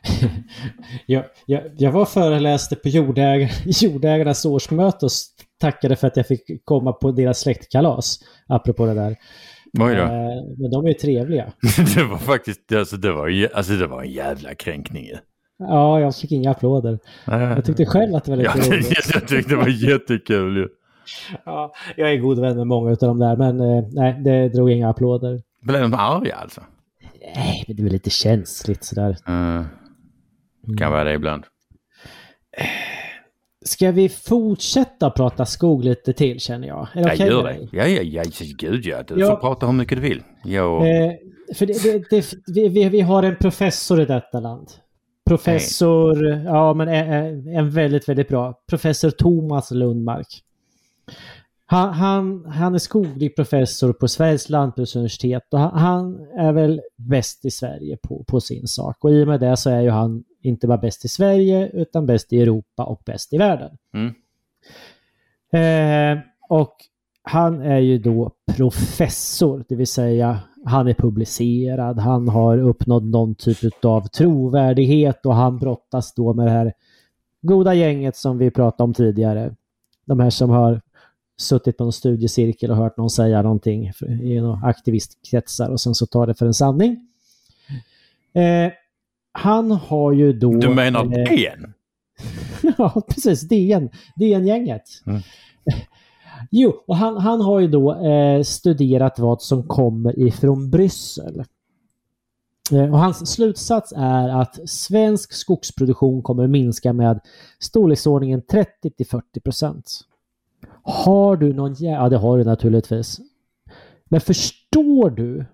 [1.06, 3.50] jag, jag, jag var föreläste på jordägar,
[3.84, 5.10] jordägarnas årsmöte och
[5.60, 8.18] tackade för att jag fick komma på deras släktkalas.
[8.46, 9.16] Apropå det där.
[9.78, 10.02] Oj då.
[10.02, 10.08] Eh,
[10.58, 11.52] men de är ju trevliga.
[11.94, 15.16] det var faktiskt, alltså det var, alltså det var en jävla kränkning ju.
[15.58, 16.98] Ja, jag fick inga applåder.
[17.26, 19.08] Jag tyckte själv att det var lite Ja, roligt.
[19.14, 20.68] jag tyckte det var jättekul ju.
[21.44, 24.70] Ja, jag är god vän med många av de där, men eh, nej, det drog
[24.70, 25.42] inga applåder.
[25.62, 26.60] Blev de arga alltså?
[27.36, 29.16] Nej, men det är väl lite känsligt sådär.
[29.28, 29.64] Mm.
[30.78, 31.44] Kan vara det ibland.
[33.64, 36.88] Ska vi fortsätta prata skog lite till känner jag?
[36.94, 37.68] Är det Jag okej gör det.
[37.76, 38.22] Ja, ja, ja,
[38.58, 39.02] gud ja.
[39.08, 39.26] Du Ja.
[39.26, 40.22] får prata hur mycket du vill.
[40.44, 41.12] Jag, Eh,
[41.54, 44.68] för det, det, det, vi, vi har en professor i detta land.
[45.26, 48.62] Professor, ja men en, en väldigt, väldigt bra.
[48.66, 50.42] Professor Thomas Lundmark.
[51.66, 57.44] Han, han, han är skoglig professor på Sveriges lantbruksuniversitet och han, han är väl bäst
[57.44, 59.04] i Sverige på, på sin sak.
[59.04, 62.06] Och i och med det så är ju han inte bara bäst i Sverige utan
[62.06, 63.76] bäst i Europa och bäst i världen.
[63.94, 64.14] Mm.
[65.52, 66.76] Eh, och
[67.28, 73.34] han är ju då professor, det vill säga han är publicerad, han har uppnått någon
[73.34, 76.72] typ av trovärdighet och han brottas då med det här
[77.42, 79.54] goda gänget som vi pratade om tidigare.
[80.04, 80.80] De här som har
[81.38, 86.06] suttit på en studiecirkel och hört någon säga någonting i några aktivistkretsar och sen så
[86.06, 87.08] tar det för en sanning.
[88.34, 88.72] Eh,
[89.32, 90.52] han har ju då...
[90.52, 91.72] du menar eh, DN?
[92.78, 93.48] ja, precis.
[93.48, 93.90] DN.
[94.16, 94.82] DN-gänget.
[95.06, 95.20] Mm.
[96.50, 101.44] Jo, och han, han har ju då eh, studerat vad som kommer ifrån Bryssel.
[102.72, 107.20] Eh, och hans slutsats är att svensk skogsproduktion kommer att minska med
[107.58, 110.00] storleksordningen 30 till 40 procent.
[110.82, 113.20] Har du någon Ja, det har du naturligtvis.
[114.04, 115.44] Men förstår du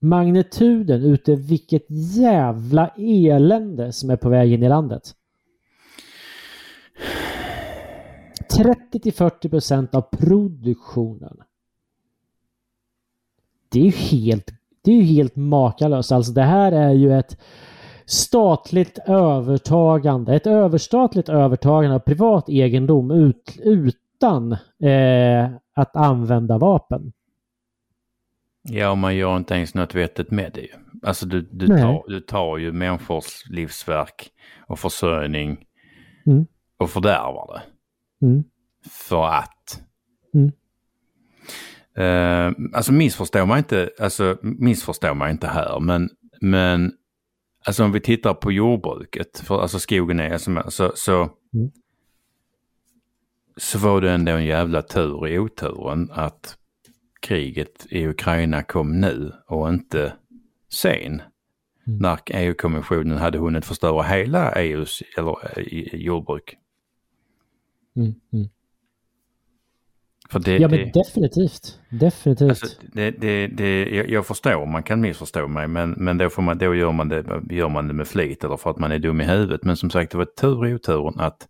[0.00, 5.14] magnituden ute vilket jävla elände som är på väg in i landet?
[8.56, 11.36] 30 till 40 procent av produktionen.
[13.68, 14.50] Det är ju helt,
[14.82, 16.12] det är ju helt makalöst.
[16.12, 17.38] Alltså det här är ju ett
[18.06, 27.12] statligt övertagande, ett överstatligt övertagande av privat egendom ut, utan eh, att använda vapen.
[28.62, 30.68] Ja, och man gör inte ens något vettigt med det ju.
[31.02, 31.82] Alltså du, du, Nej.
[31.82, 34.30] tar, du tar ju människors livsverk
[34.66, 35.64] och försörjning
[36.26, 36.46] Mm.
[36.76, 37.71] och fördärvar det.
[38.22, 38.44] Mm.
[38.90, 39.82] För att.
[40.34, 40.52] Mm.
[41.96, 46.92] Eh, alltså missförstår man inte, alltså missförstår man inte här, men, men
[47.66, 51.70] alltså om vi tittar på jordbruket, för alltså skogen är, alltså, så, så, Mm.
[53.56, 56.56] så var det ändå en jävla tur i oturen att
[57.20, 60.12] kriget i Ukraina kom nu och inte
[60.70, 61.22] sen.
[61.86, 61.98] Mm.
[61.98, 66.56] När EU-kommissionen hade hunnit förstöra hela EUs eller, eh, jordbruk.
[67.96, 68.48] Mm, mm.
[70.44, 71.80] Det, Ja men det, definitivt.
[71.90, 72.50] Definitivt.
[72.50, 76.42] alltså, det, det, det, jag, jag förstår, man kan missförstå mig, men, men då, får
[76.42, 78.98] man, då gör, man det, gör man det med flit eller för att man är
[78.98, 79.64] dum i huvudet.
[79.64, 81.48] Men som sagt, det var tur i oturen att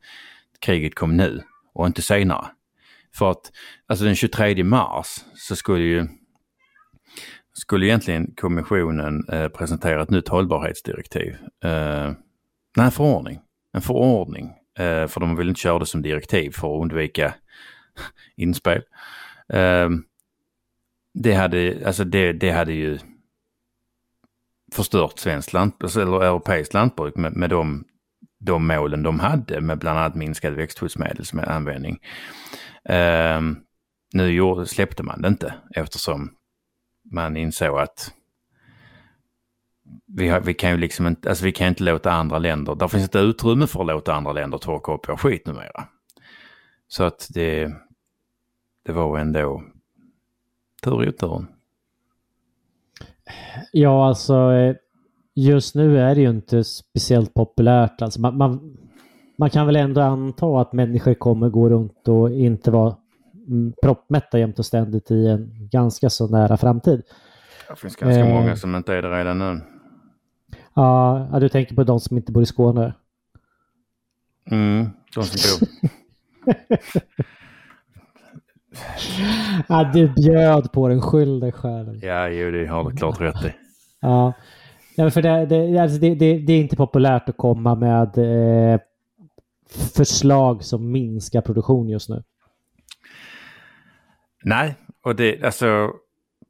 [0.59, 1.43] kriget kom nu
[1.75, 2.47] och inte senare.
[3.15, 3.53] För att
[3.87, 6.09] alltså den 23 mars så skulle ju
[7.55, 11.37] skulle egentligen kommissionen eh, presentera ett nytt hållbarhetsdirektiv.
[11.65, 12.13] Eh,
[12.77, 13.41] nej, en förordning.
[13.73, 14.51] En förordning.
[14.79, 17.35] Eh, för de vill inte köra det som direktiv för att undvika
[18.37, 18.83] inspel.
[19.49, 19.89] Eh,
[21.15, 22.99] det, hade, alltså det, det hade ju
[24.73, 27.85] förstört svenskt lantbruk, alltså, eller europeiskt lantbruk med, med de,
[28.41, 31.99] de målen de hade med bland annat minskad växtskyddsmedelsanvändning.
[32.85, 33.41] Eh,
[34.15, 36.31] nu släppte man det inte eftersom
[37.13, 38.13] man insåg att
[40.17, 42.89] vi, har, vi kan ju liksom inte, alltså vi kan inte låta andra länder, där
[42.89, 45.85] finns inte utrymme för att låta andra länder torka upp vår skit numera.
[46.89, 47.73] Så att det,
[48.87, 49.63] det var ändå
[50.83, 51.47] tur i oturen.
[53.73, 54.77] Ja, alltså eh,
[55.35, 58.03] just nu är det ju inte speciellt populärt.
[58.03, 58.77] Alltså, man, man,
[59.39, 62.97] man kan väl ändå anta att människor kommer gå runt och inte vara
[63.49, 67.03] mm, proppmätta jämt och ständigt i en ganska så nära framtid.
[67.69, 68.35] Det finns ganska Eh.
[68.35, 69.61] många som inte är det redan nu.
[70.75, 72.95] Ja, du tänker på de som inte bor i Skåne.
[74.51, 75.69] Mm, de som bor.
[79.69, 82.05] Ja, du bjöd på den, skyll dig själv.
[82.05, 83.55] Ja, jo, det har du klart rätt i.
[84.01, 84.33] Ja,
[84.97, 88.81] ja för det, det, alltså det, det, det är inte populärt att komma med eh,
[89.97, 92.23] förslag som minskar produktion just nu.
[94.45, 95.91] Nej, och det, alltså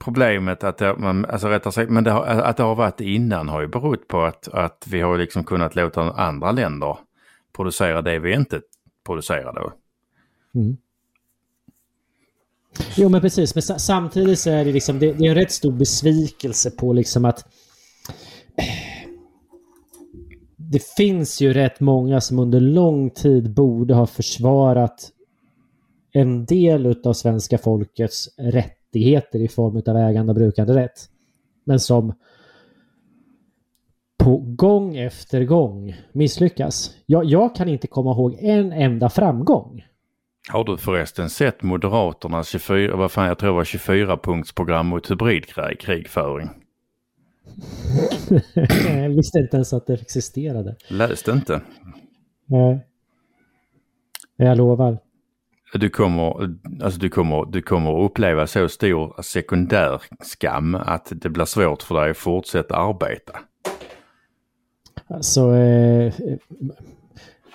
[0.04, 3.48] problemet att det, man, alltså rättare sagt, men det har, att det har varit innan
[3.48, 6.98] har ju berott på att, att vi har liksom kunnat låta andra länder
[7.56, 8.60] producera det vi inte
[9.06, 9.72] producerar då.
[10.60, 10.76] Mm.
[12.96, 15.52] Jo men precis, men sa- samtidigt så är det liksom, det, det är en rätt
[15.52, 17.46] stor besvikelse på liksom att
[20.56, 25.10] det finns ju rätt många som under lång tid borde ha försvarat
[26.12, 28.28] en del av svenska folkets
[28.92, 31.08] rättigheter i form av ägande och brukanderätt.
[31.64, 32.14] Men som
[34.18, 36.96] på gång efter gång misslyckas.
[37.06, 39.84] Jag, jag kan inte komma ihåg en enda framgång.
[40.48, 46.48] Har du förresten sett Moderaternas 24, vad fan jag tror var 24-punktsprogram mot hybridkrigföring?
[48.86, 50.76] Jag visste inte ens att det existerade.
[50.88, 51.60] Läs det inte.
[52.46, 52.86] Nej.
[54.36, 54.98] Jag lovar.
[55.74, 61.44] Du kommer, alltså du, kommer, du kommer uppleva så stor sekundär skam att det blir
[61.44, 63.38] svårt för dig att fortsätta arbeta.
[65.06, 66.12] Alltså, eh,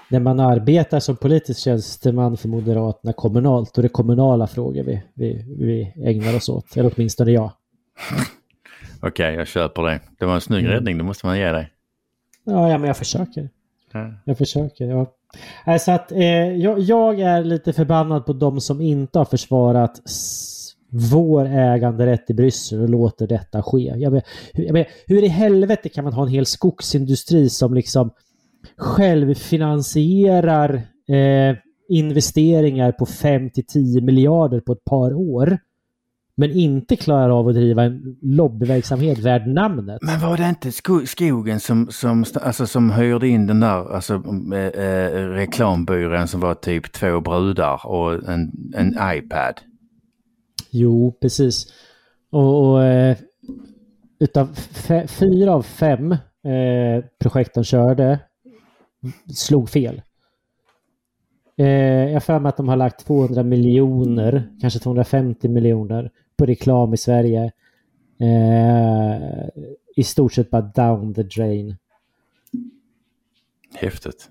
[0.09, 5.03] när man arbetar som politisk tjänsteman för Moderaterna kommunalt, då är det kommunala frågor vi,
[5.13, 6.77] vi, vi ägnar oss åt.
[6.77, 7.51] Eller åtminstone jag.
[9.01, 9.99] Okej, jag köper det.
[10.19, 10.71] Det var en snygg Mm.
[10.71, 11.71] räddning, det måste man ge dig.
[12.43, 13.49] Ja, ja men jag försöker.
[13.91, 14.13] Ja.
[14.25, 15.13] Jag försöker, ja.
[15.67, 20.01] Äh, så att, eh, jag, jag är lite förbannad på de som inte har försvarat
[20.89, 23.93] vår äganderätt i Bryssel och låter detta ske.
[23.97, 24.21] Jag men,
[24.53, 28.11] hur, jag men, hur i helvete kan man ha en hel skogsindustri som liksom
[28.77, 30.73] självfinansierar
[31.09, 31.55] eh,
[31.89, 35.57] investeringar på 5 till 10 miljarder på ett par år
[36.37, 40.01] men inte klarar av att driva en lobbyverksamhet värd namnet?
[40.01, 44.13] Men var det inte sko skogen som, som, alltså, som hyrde in den där alltså,
[44.53, 49.53] eh, eh, reklambyrån som var typ två brudar och en, en iPad?
[50.69, 51.73] Jo, precis.
[52.31, 53.17] Och, och eh,
[54.19, 54.47] utav
[55.07, 58.19] fyra av fem eh, projekt de körde
[59.35, 60.01] slog fel.
[61.57, 61.67] Eh,
[62.05, 66.93] jag har för mig att de har lagt 200 miljoner, kanske 250 miljoner på reklam
[66.93, 67.51] i Sverige.
[68.19, 69.47] Eh,
[69.95, 71.75] I stort sett bara down the drain.
[73.75, 74.29] Häftigt.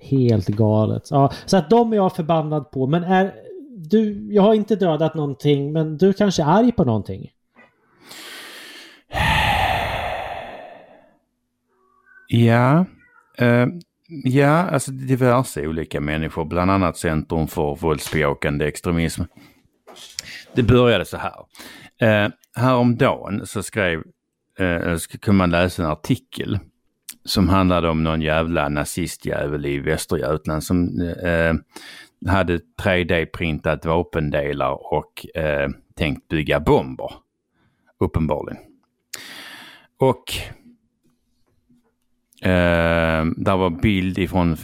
[0.00, 1.08] Helt galet.
[1.10, 2.86] Ja, så att de är jag förbannad på.
[2.86, 3.34] Men är
[3.76, 7.30] du, jag har inte dödat någonting, men du kanske är arg på någonting?
[12.28, 12.84] Ja,
[13.38, 13.66] eh,
[14.24, 19.22] ja, alltså diverse olika människor, bland annat Centrum för våldsbejakande extremism.
[20.54, 21.34] Det började så här.
[22.00, 24.02] Eh, häromdagen så skrev,
[24.58, 26.58] eh, eh så kunde man läsa en artikel
[27.24, 31.54] som handlade om någon jävla nazistjävel i Västergötland som eh,
[32.26, 37.12] hade 3D-printat vapendelar och eh, tänkt bygga bomber.
[38.00, 38.62] Uppenbarligen.
[39.98, 40.24] Och
[42.48, 44.56] eh, där var bild ifrån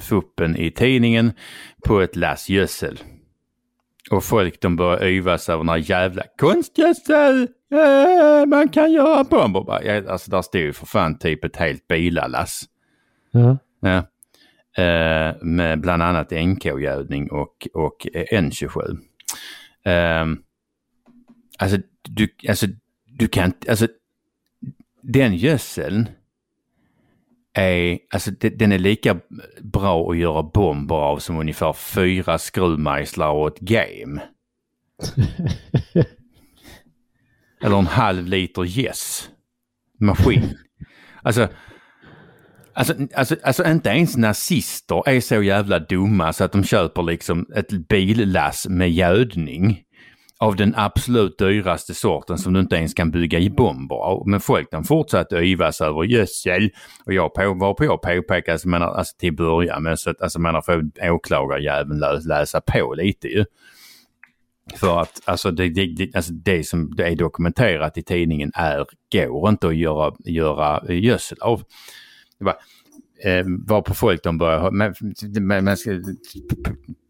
[0.00, 1.32] fuppen i tidningen
[1.84, 2.98] på ett lass gödsel.
[4.12, 7.48] Och folk de börjar yvas över här jävla konstgödsel!
[7.70, 10.08] Äh, man kan göra bomber.
[10.10, 12.62] Alltså där stod ju för fan typ ett helt bilalass.
[13.30, 13.58] Ja.
[13.80, 13.96] Ja.
[14.82, 18.98] Eh, med bland annat NK-gödning och, och N27.
[19.84, 20.26] Eh,
[21.58, 22.66] alltså, du, alltså,
[23.06, 23.88] du kan alltså
[25.02, 26.08] den gödseln
[27.54, 29.20] är, alltså den är lika
[29.60, 34.22] bra att göra bomber av som ungefär fyra skruvmejslar och ett game.
[37.64, 39.28] Eller en halv liter yes
[40.02, 40.58] maskin.
[41.22, 41.48] Alltså,
[42.72, 47.46] alltså, alltså, alltså inte ens nazister är så jävla dumma så att de köper liksom
[47.54, 49.81] ett billass med gödning
[50.42, 54.28] av den absolut dyraste sorten som du inte ens kan bygga i bomber av.
[54.28, 56.70] Men folk de fortsatte yvas över gödsel
[57.06, 60.22] och jag på, var på jag påpekade, alltså, menar, alltså till början, men så att
[60.22, 63.44] alltså, man får åklagarjäveln lä, läsa på lite ju.
[64.74, 69.66] För att alltså det, det, alltså det som är dokumenterat i tidningen är, går inte
[69.66, 71.62] att göra, göra gödsel av.
[72.38, 72.54] Det var,
[73.24, 75.76] eh, var på folk de började, man, man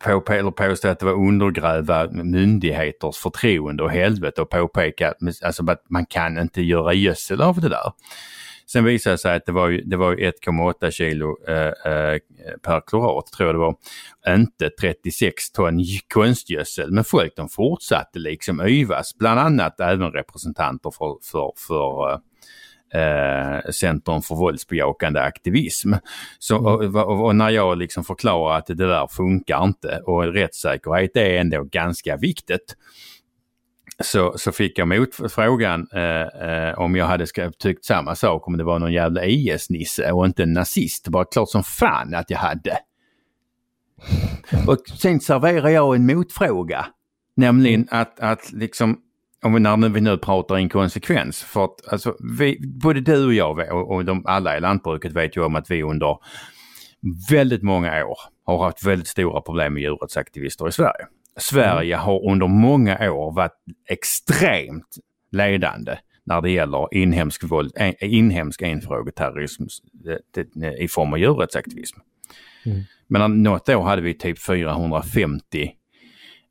[0.05, 5.91] på, eller påstå att det var undergräva myndigheters förtroende och helvete och påpeka alltså, att
[5.91, 7.93] man kan inte göra gödsel av det där.
[8.73, 12.19] Sen visade det sig att det var, det var 1,8 kilo eh, eh,
[12.63, 13.77] per klorat tror jag det var.
[14.29, 15.85] Inte 36 ton
[16.15, 16.93] konstgödsel.
[16.93, 19.19] Men folk de fortsatte liksom yvas.
[19.19, 22.19] Bland annat även representanter för, för, för eh,
[22.95, 25.93] eh, Centrum för våldsbejakande aktivism.
[26.39, 31.17] Så, och, och, och, när jag liksom förklarar att det där funkar inte och rättssäkerhet
[31.17, 32.77] är ändå ganska viktigt
[34.01, 37.27] så, så fick jag motfrågan eh, eh, om jag hade
[37.59, 41.09] tyckt samma sak om det var någon jävla IS-nisse och inte en nazist.
[41.09, 42.79] Bara klart som fan att jag hade.
[44.67, 46.87] Och sen serverar jag en motfråga.
[47.37, 48.99] Nämligen att, att liksom,
[49.43, 51.43] om vi, när vi nu pratar inkonsekvens.
[51.43, 55.37] För att alltså, vi, både du och jag och, och de, alla i lantbruket vet
[55.37, 56.19] ju om att vi under
[57.31, 61.07] väldigt många år har haft väldigt stora problem med djurrättsaktivister i Sverige.
[61.37, 63.57] Sverige har under många år varit
[63.89, 64.97] extremt
[65.31, 69.63] ledande när det gäller inhemsk, våld, inhemsk enfrågeterrorism
[70.79, 71.99] i form av djurrättsaktivism.
[72.67, 72.83] Mm.
[73.09, 75.73] Men något år hade vi typ 450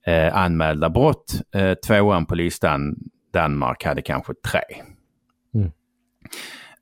[0.05, 1.33] eh, anmälda brott.
[1.55, 2.95] Eh, tvåan på listan,
[3.33, 4.61] Danmark, hade kanske tre.
[5.55, 5.71] Mm.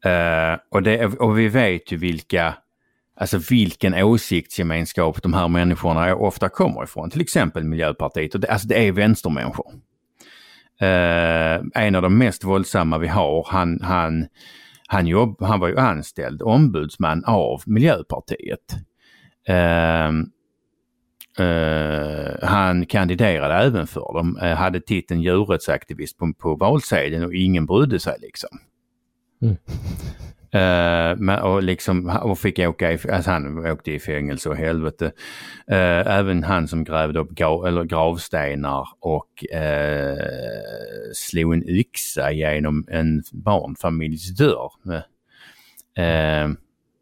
[0.03, 2.55] Eh, och, det, och vi vet ju vilka
[3.20, 7.09] alltså vilken åsiktsgemenskap de här människorna ofta kommer ifrån.
[7.09, 8.36] Till exempel Miljöpartiet.
[8.36, 9.72] Och det, alltså det är vänstermänniskor.
[10.82, 14.28] Uh, en av de mest våldsamma vi har, han, han,
[14.88, 18.76] han, jobb, han var ju anställd ombudsman av Miljöpartiet.
[19.49, 20.11] Uh,
[21.40, 28.00] uh, han kandiderade även för dem, hade titeln djurrättsaktivist på, på valsedeln och ingen brydde
[28.00, 28.60] sig liksom.
[29.42, 29.58] Mm.
[30.56, 35.06] Uh, och, liksom, och fick åka i, alltså han åkte i fängelse och helvete.
[35.72, 40.24] Uh, även han som grävde upp grav, eller gravstenar och uh,
[41.14, 44.72] slog en yxa genom en barnfamiljs dörr.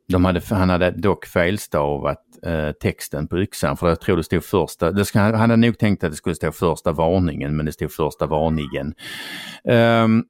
[0.08, 2.24] De hade, han hade dock felstavat
[2.82, 6.04] texten på yxan för jag tror det stod första, det ska, han hade nog tänkt
[6.04, 8.94] att det skulle stå första varningen men det stod första varningen.
[9.64, 10.26] Um,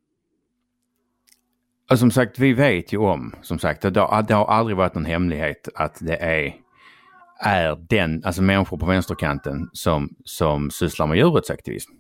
[1.90, 5.06] och som sagt, vi vet ju om, som sagt, det det har aldrig varit någon
[5.06, 6.54] hemlighet att det är,
[7.40, 11.92] är den, alltså människor på vänsterkanten som, som sysslar med djurrättsaktivism.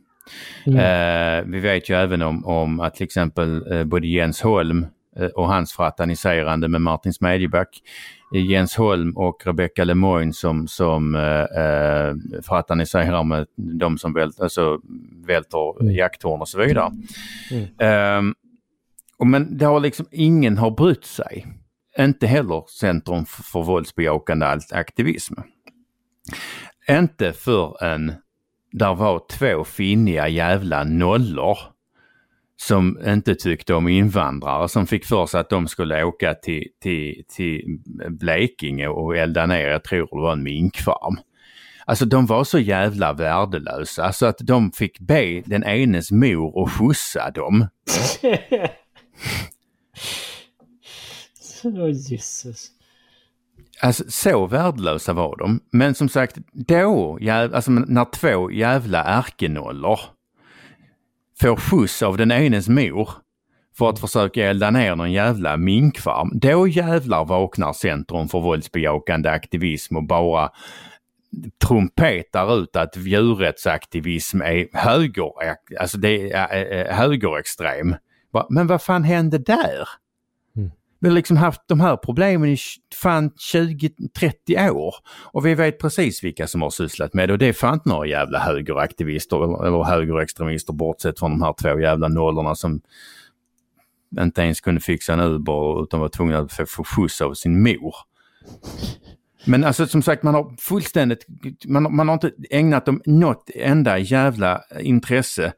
[0.65, 0.79] Mm.
[0.79, 4.89] Eh, vi vet ju även om, om att till exempel eh, både Jens Holm eh,
[5.25, 7.81] och hans fraterniserande med Martin Smedjeback,
[8.35, 14.39] eh, Jens Holm och Rebecca Lemoyne som, som eh, eh fraterniserar med de som vält,
[14.39, 14.79] alltså,
[15.27, 15.95] välter mm.
[15.95, 16.91] jakttorn och så vidare.
[17.51, 17.67] Mm.
[17.79, 18.33] Ehm,
[19.25, 21.47] men det har liksom ingen har brytt sig.
[21.99, 25.33] Inte heller Centrum för våldsbejakande aktivism.
[26.89, 28.13] Inte förrän
[28.71, 31.57] där var två finniga jävla nollor
[32.57, 37.23] som inte tyckte om invandrare som fick för sig att de skulle åka till, till,
[37.35, 37.79] till
[38.09, 41.17] Blekinge och elda ner, jag tror det var en minkfarm.
[41.85, 46.71] Alltså de var så jävla värdelösa så att de fick be den enes mor att
[46.71, 47.67] skjutsa dem.
[51.63, 52.71] oh, Jesus.
[53.81, 55.59] Alltså så värdelösa var de.
[55.71, 59.99] Men som sagt, då, alltså när två jävla ärkenollor
[61.41, 63.09] får skjuts av den enes mor
[63.77, 66.31] för att försöka elda ner någon jävla minkfarm.
[66.33, 70.49] Då jävlar vaknar Centrum för våldsbejakande aktivism och bara
[71.67, 75.31] trumpetar ut att djurrättsaktivism är höger,
[75.79, 77.95] alltså det är högerextrem.
[78.49, 79.87] Men vad fan hände där?
[80.99, 82.57] Vi har liksom haft de här problemen i
[82.95, 84.95] fan 20-30 år.
[85.31, 87.33] Och vi vet precis vilka som har sysslat med det.
[87.33, 91.79] Och det är fan inte några jävla högeraktivister eller högerextremister bortsett från de här två
[91.79, 92.81] jävla nollorna som
[94.19, 97.95] inte ens kunde fixa en Uber utan var tvungna att få skjuts av sin mor.
[99.45, 101.25] Men alltså som sagt man har fullständigt,
[101.67, 105.53] man, man har inte ägnat dem något enda jävla intresse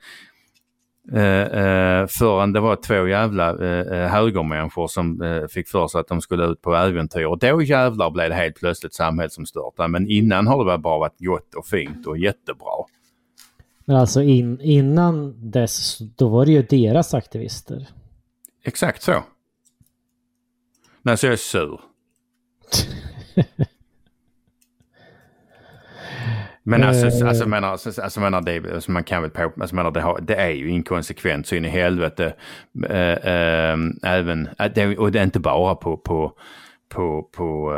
[1.11, 6.01] eh, eh, förrän det var två jävla eh, eh, högermänniskor som eh, fick för sig
[6.01, 7.25] att de skulle ut på äventyr.
[7.25, 9.99] Och då jävlar blev det helt plötsligt samhällsomstörtande.
[9.99, 12.85] Men innan har det bara varit gott och fint och jättebra.
[13.85, 17.87] Men alltså in, innan dess, då var det ju deras aktivister.
[18.63, 19.23] Exakt så.
[21.01, 21.81] Men så är jag sur.
[26.69, 29.75] Men alltså, uh, alltså, menar, alltså, alltså menar det, alltså man kan väl på, alltså
[29.75, 32.33] menar det, har, det är ju inkonsekvent så in i helvete.
[32.77, 36.33] Uh, uh, även, det, och det är inte bara på, på,
[36.89, 37.73] på, på,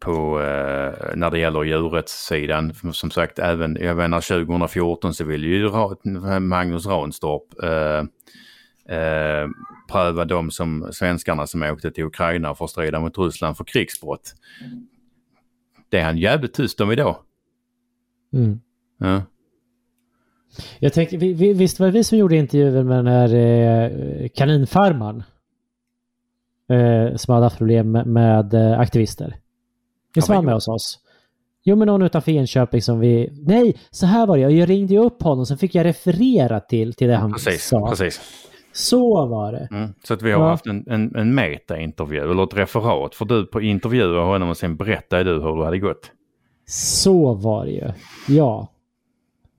[0.00, 0.38] på
[1.14, 2.74] när det gäller djurrättssidan.
[2.92, 5.70] Som sagt, även, jag menar 2014 så ville ju
[6.40, 7.42] Magnus Ranstorp
[9.92, 14.34] pröva de som svenskarna som åkte till Ukraina för att strida mot Ryssland för krigsbrott.
[15.88, 17.16] Det är han jävligt tyst om idag.
[18.32, 18.60] Mm.
[18.98, 19.22] Ja.
[20.78, 25.22] Jag tänkte, visst var det vi som gjorde intervjun med den här eh, kaninfarmaren?
[26.68, 29.36] Eh, som hade haft problem med, med eh, aktivister.
[30.14, 30.98] Visst var han med hos oss?
[31.64, 33.28] Jo, men någon utanför Enköping som vi...
[33.46, 34.42] Nej, så här var det.
[34.42, 37.88] Jag ringde upp honom, så fick jag referera till, till det han precis, sa.
[37.88, 38.20] Precis.
[38.72, 39.68] Så var det.
[39.70, 40.48] Mm, så att vi har ja.
[40.48, 43.14] haft en, en, en meta-intervju, eller ett referat.
[43.14, 46.10] För du på intervjuade honom och sen berättade du hur det hade gått.
[46.66, 47.92] Så var det ju.
[48.28, 48.68] Ja.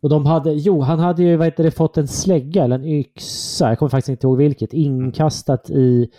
[0.02, 2.86] Och de hade, jo, han hade ju vad heter det, fått en slägga eller en
[2.86, 6.10] yxa, jag kommer faktiskt inte ihåg vilket, inkastat i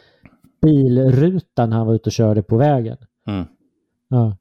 [0.62, 2.96] bilrutan när han var ute och körde på vägen.
[3.26, 3.44] Mm.
[4.08, 4.36] Ja.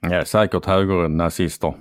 [0.00, 1.74] Ja, säkert högernazister.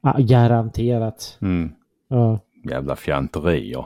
[0.00, 1.38] Ja, garanterat.
[1.40, 1.72] Mm.
[2.08, 2.40] Ja.
[2.70, 3.84] Jävla fjanterier.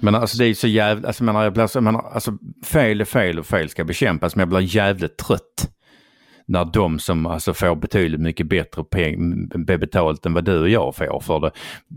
[0.00, 2.32] Men alltså det är så jävla, alltså, menar, jag blir, menar, alltså
[2.64, 5.70] fel är fel och fel ska bekämpas men jag blir jävligt trött
[6.50, 10.96] när de som alltså får betydligt mycket bättre peng, betalt än vad du och jag
[10.96, 11.50] får för det,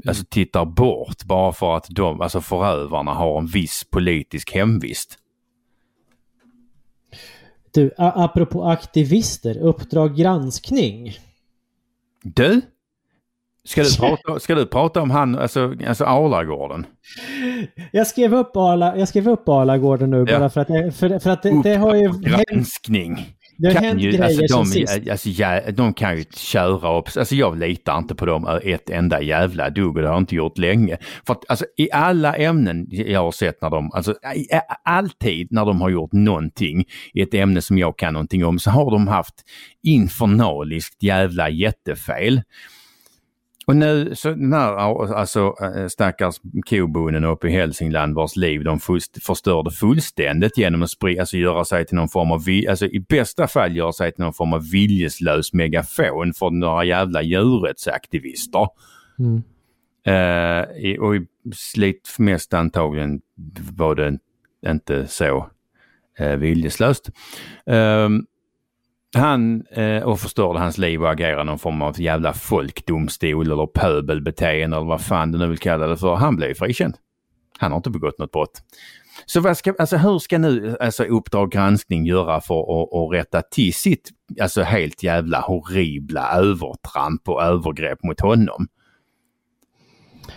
[0.07, 5.17] alltså tittar bort bara för att de, alltså förövarna har en viss politisk hemvist.
[7.71, 11.13] Du, apropå aktivister, Uppdrag granskning.
[12.23, 12.61] Du?
[13.65, 16.85] Ska du prata, ska du prata om han, alltså, alltså Arlagården?
[17.91, 20.39] Jag skrev upp Arla, jag skrev upp Arlagården nu ja.
[20.39, 22.11] bara för att, för, för att det, det har ju...
[22.11, 23.35] Granskning.
[23.57, 25.09] Det har hänt ju, alltså, grejer de, sist.
[25.11, 29.21] Alltså, ja, de kan ju köra upp, alltså jag litar inte på dem ett enda
[29.21, 30.97] jävla dugg och det har jag inte gjort länge.
[31.25, 34.15] För att alltså i alla ämnen jag har sett när de, alltså
[34.83, 38.69] alltid när de har gjort någonting i ett ämne som jag kan någonting om så
[38.69, 39.35] har de haft
[39.83, 42.41] infernaliskt jävla jättefel.
[43.65, 44.73] Och nu så den här
[45.13, 46.35] alltså, äh, stackars
[46.69, 48.79] kobonden uppe i Hälsingland vars liv de
[49.21, 53.47] förstörde fullständigt genom att sprida, alltså göra sig till någon form av, alltså i bästa
[53.47, 58.67] fall göra sig till någon form av viljeslös megafon för några jävla djurrättsaktivister.
[59.19, 59.43] Mm.
[60.07, 63.21] Uh, och i slit mest antagligen
[63.75, 64.17] var det
[64.67, 65.49] inte så
[66.21, 67.09] uh, viljeslöst.
[67.65, 68.25] Um,
[69.13, 74.77] han eh, och förstörde hans liv och agerade någon form av jävla folkdomstol eller pöbelbeteende
[74.77, 76.15] eller vad fan du nu vill kalla det för.
[76.15, 76.95] Han blev frikänd.
[77.57, 78.61] Han har inte begått något brott.
[79.25, 83.41] Så vad ska, alltså hur ska nu alltså Uppdrag granskning göra för att, att rätta
[83.41, 84.09] till sitt
[84.41, 88.67] alltså helt jävla horribla övertramp och övergrepp mot honom?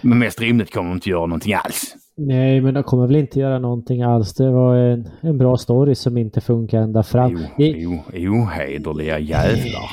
[0.01, 1.97] Men mest rimligt kommer de inte göra någonting alls.
[2.17, 4.35] Nej, men de kommer väl inte göra någonting alls.
[4.35, 7.47] Det var en, en bra story som inte funkar ända fram.
[7.59, 8.29] Jo, det...
[8.29, 9.91] ohederliga jävlar.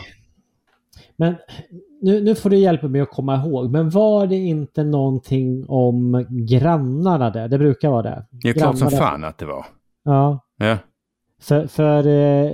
[1.15, 1.35] Men
[2.01, 3.71] nu, nu får du hjälpa mig att komma ihåg.
[3.71, 7.47] Men var det inte någonting om grannarna där?
[7.47, 8.25] Det brukar vara det.
[8.31, 9.65] Det är klart som fan att det var.
[10.03, 10.39] Ja.
[10.57, 10.77] Ja.
[11.41, 12.49] För, för eh,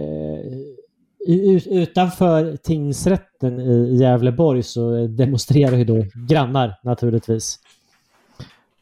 [1.66, 7.60] utanför tingsrätten i Gävleborg så demonstrerar ju då grannar naturligtvis.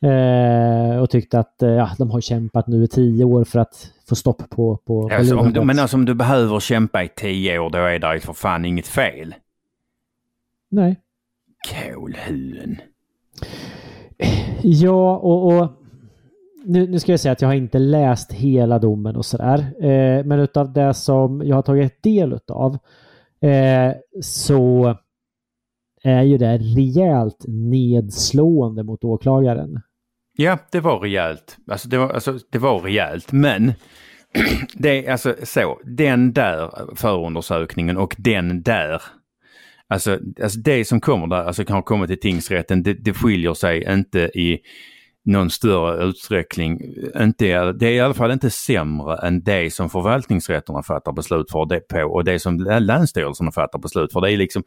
[0.01, 3.91] Eh, och tyckte att eh, ja, de har kämpat nu i tio år för att
[4.09, 4.77] få stopp på...
[4.77, 7.99] på, alltså, om du, men alltså om du behöver kämpa i tio år då är
[7.99, 9.35] det för fan inget fel.
[10.69, 11.01] Nej.
[11.73, 12.77] Kolhuen.
[14.61, 15.71] Ja, och, och
[16.65, 19.59] nu, nu, ska jag säga att jag har inte läst hela domen och sådär.
[19.59, 22.77] Eh, men utav det som jag har tagit del av
[23.41, 24.95] eh, så
[26.03, 29.81] är ju det rejält nedslående mot åklagaren.
[30.39, 31.57] Ja, det var rejält.
[31.71, 33.73] Alltså det var, alltså, det var rejält, men
[34.73, 39.01] det är alltså så, den där förundersökningen och den där
[39.89, 43.53] Alltså, alltså det som kommer där, alltså kan ha kommit till tingsrätten, det, det skiljer
[43.53, 44.59] sig inte i
[45.25, 46.79] någon större utsträckning.
[47.19, 51.65] Inte, det är i alla fall inte sämre än det som förvaltningsrätterna fattar beslut för
[51.65, 54.21] det på och det som länsstyrelserna fattar beslut för.
[54.21, 54.63] Det är liksom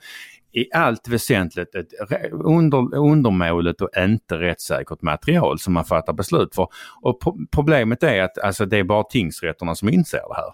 [0.53, 1.93] i allt väsentligt ett
[2.33, 6.69] under, undermåligt och inte rättssäkert material som man fattar beslut för.
[7.03, 10.53] Och pro problemet är att alltså, det är bara tingsrätterna som inser det här.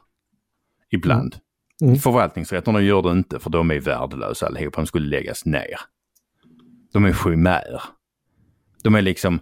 [0.91, 1.35] Ibland.
[1.35, 1.91] Mm.
[1.91, 1.97] Mm.
[1.97, 4.81] Förvaltningsrätterna gör det inte för de är värdelösa allihopa.
[4.81, 5.77] De skulle läggas ner.
[6.93, 7.83] De är chimär.
[8.83, 9.41] De är liksom...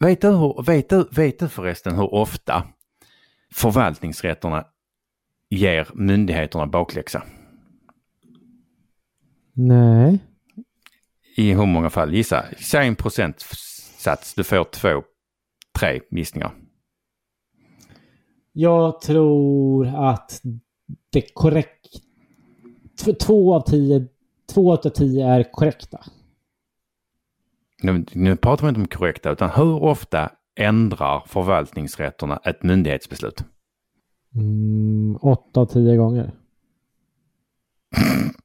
[0.00, 2.66] Vet du, hur, vet, du, vet du förresten hur ofta
[3.54, 4.64] förvaltningsrätterna
[5.50, 7.22] ger myndigheterna bakläxa?
[9.54, 10.18] Nej.
[11.36, 12.14] I hur många fall?
[12.14, 12.44] Gissa.
[12.58, 14.34] Säg en procentsats.
[14.34, 15.02] Du får två,
[15.78, 16.54] tre gissningar.
[18.52, 20.40] Jag tror att
[21.10, 22.00] det är korrekt.
[23.20, 24.08] Två av tio,
[24.54, 26.00] två av tio är korrekta.
[27.82, 33.44] Nu, nu pratar vi inte om korrekta, utan hur ofta ändrar förvaltningsrätterna ett myndighetsbeslut?
[34.34, 36.32] Mm, åtta av tio gånger.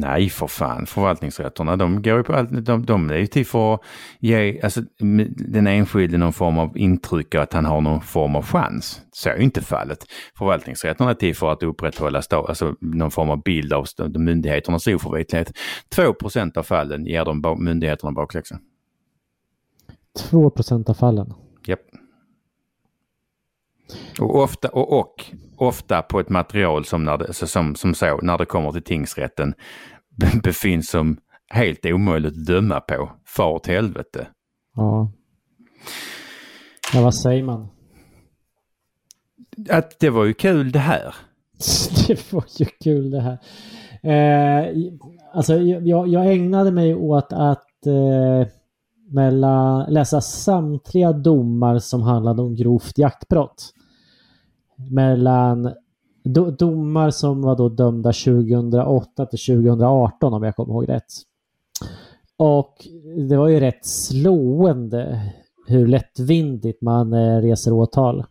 [0.00, 0.86] Nej, för fan.
[0.86, 2.66] Förvaltningsrätterna, de går ju på allt.
[2.66, 3.80] De, de är ju till för att
[4.20, 4.80] ge alltså,
[5.28, 9.02] den enskilde någon form av intryck att han har någon form av chans.
[9.12, 9.98] Så är ju inte fallet.
[10.38, 13.86] Förvaltningsrätterna är till för att upprätthålla alltså, någon form av bild av
[14.18, 15.52] myndigheternas oförvitlighet.
[15.96, 18.58] 2% av fallen ger de myndigheterna bakläxa.
[20.30, 21.34] 2% av fallen?
[24.20, 25.24] Och ofta, och, och
[25.56, 29.54] ofta på ett material som, när det, som, som så, när det kommer till tingsrätten
[30.42, 31.16] befinns som
[31.48, 33.10] helt omöjligt att döma på.
[33.26, 34.26] Far åt helvete.
[34.76, 35.12] Ja.
[36.94, 37.68] Ja, vad säger man?
[39.70, 41.14] Att det var ju kul det här.
[42.06, 43.38] det var ju kul det här.
[44.02, 44.68] Eh,
[45.32, 48.48] alltså jag, jag ägnade mig åt att eh,
[49.10, 53.72] mellan, läsa samtliga domar som handlade om grovt jaktbrott
[54.76, 55.74] mellan
[56.24, 61.12] do, domar som var då dömda 2008 till 2018 om jag kommer ihåg rätt.
[62.36, 62.86] Och
[63.28, 65.32] det var ju rätt slående
[65.66, 68.24] hur lättvindigt man eh, reser åtal.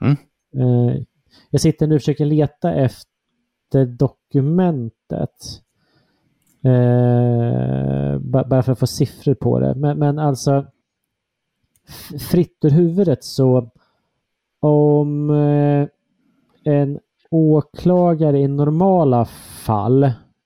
[0.00, 0.16] Mm.
[0.56, 1.02] Eh,
[1.50, 5.36] jag sitter nu och försöker leta efter dokumentet.
[6.64, 9.74] Eh, bara för att få siffror på det.
[9.74, 10.66] Men, men alltså
[12.30, 13.70] fritt ur huvudet så
[14.62, 15.88] om eh,
[16.64, 16.98] en
[17.30, 19.24] åklagare i normala
[19.64, 20.02] fall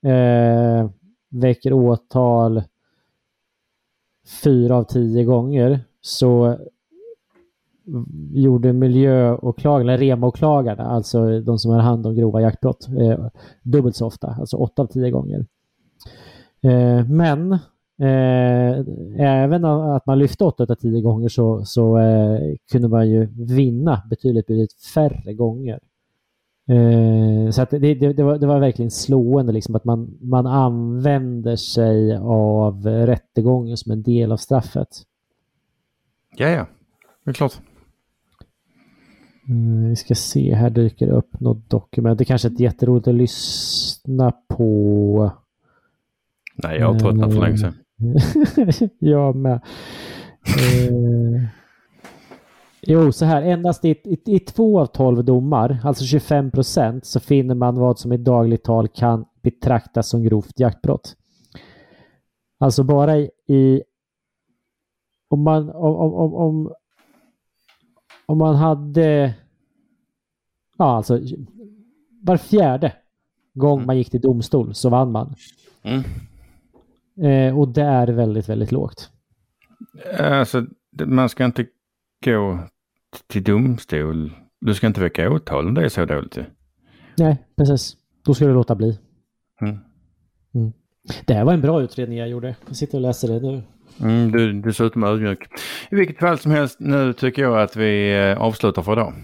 [0.06, 0.90] eh,
[1.30, 2.62] väcker åtal
[4.42, 6.58] fyra av tio gånger så
[8.32, 13.26] gjorde miljöåklagarna, remåklagarna, alltså de som har hand om grova jaktbrott, eh,
[13.62, 15.46] dubbelt så ofta, alltså åtta av tio gånger.
[16.62, 17.58] Eh, men
[17.98, 18.84] Eh,
[19.18, 24.02] även att man lyfte 8 av 10 gånger så, så eh, kunde man ju vinna
[24.10, 25.80] betydligt, betydligt färre gånger.
[26.68, 30.46] Eh, så att det, det, det, var, det var verkligen slående liksom att man, man
[30.46, 34.88] använder sig av rättegången som en del av straffet.
[36.36, 36.66] Ja, ja.
[37.24, 37.60] Det är klart.
[39.48, 42.18] Mm, vi ska se, här dyker upp något dokument.
[42.18, 45.30] Det kanske är jätteroligt att lyssna på.
[46.54, 47.74] Nej, jag har tröttnat för länge sedan.
[48.98, 49.60] jag med.
[50.46, 51.42] Eh,
[52.82, 57.20] jo, så här, endast i, i, i två av tolv domar, alltså 25 procent, så
[57.20, 61.16] finner man vad som i dagligt tal kan betraktas som grovt jaktbrott.
[62.58, 63.82] Alltså bara i, i
[65.28, 66.72] om man om, om, om,
[68.26, 69.34] om man hade
[70.78, 71.20] ja alltså
[72.22, 72.92] var fjärde
[73.54, 73.86] gång mm.
[73.86, 75.34] man gick till domstol så vann man.
[75.82, 76.02] Mm.
[77.22, 79.10] Eh, och det är väldigt, väldigt lågt.
[80.18, 80.66] Alltså,
[81.04, 81.66] man ska inte
[82.24, 82.58] gå
[83.26, 84.32] till domstol.
[84.60, 86.38] Du ska inte väcka åtal om det är så dåligt.
[87.16, 87.96] Nej, precis.
[88.24, 88.98] Då ska du låta bli.
[89.60, 89.78] Mm.
[90.54, 90.72] Mm.
[91.24, 92.56] Det här var en bra utredning jag gjorde.
[92.66, 93.62] Jag sitter och läser det nu.
[94.00, 95.48] Mm, du, du ut som ödmjuk.
[95.90, 99.14] I vilket fall som helst, nu tycker jag att vi eh, avslutar för idag.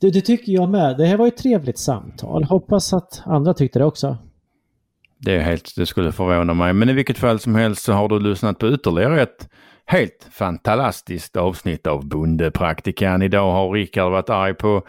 [0.00, 0.96] Det, det tycker jag med.
[0.98, 2.44] Det här var ett trevligt samtal.
[2.44, 4.16] Hoppas att andra tyckte det också.
[5.20, 6.72] Det är helt, det skulle förvåna mig.
[6.72, 9.48] Men i vilket fall som helst så har du lyssnat på ytterligare ett
[9.90, 13.22] Helt fantastiskt avsnitt av Bondepraktikan.
[13.22, 14.86] Idag har Rickard varit arg på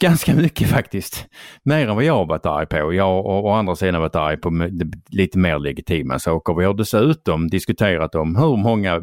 [0.00, 1.26] ganska mycket faktiskt.
[1.62, 2.92] Mer än vad jag har varit arg på.
[2.92, 4.70] Jag och å andra sidan varit arg på
[5.08, 6.54] lite mer legitima saker.
[6.54, 9.02] Vi har dessutom diskuterat om hur många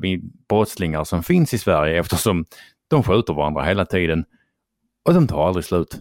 [0.49, 2.45] brottslingar som finns i Sverige eftersom
[2.89, 4.26] de skjuter varandra hela tiden.
[5.07, 5.99] Och de tar aldrig slut.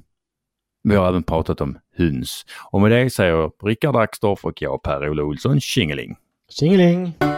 [0.83, 2.47] Vi har även pratat om höns.
[2.71, 6.17] Och med det säger Rickard Axdorff och jag Per-Ola Olsson tjingeling.
[6.51, 7.30] Tjingeling!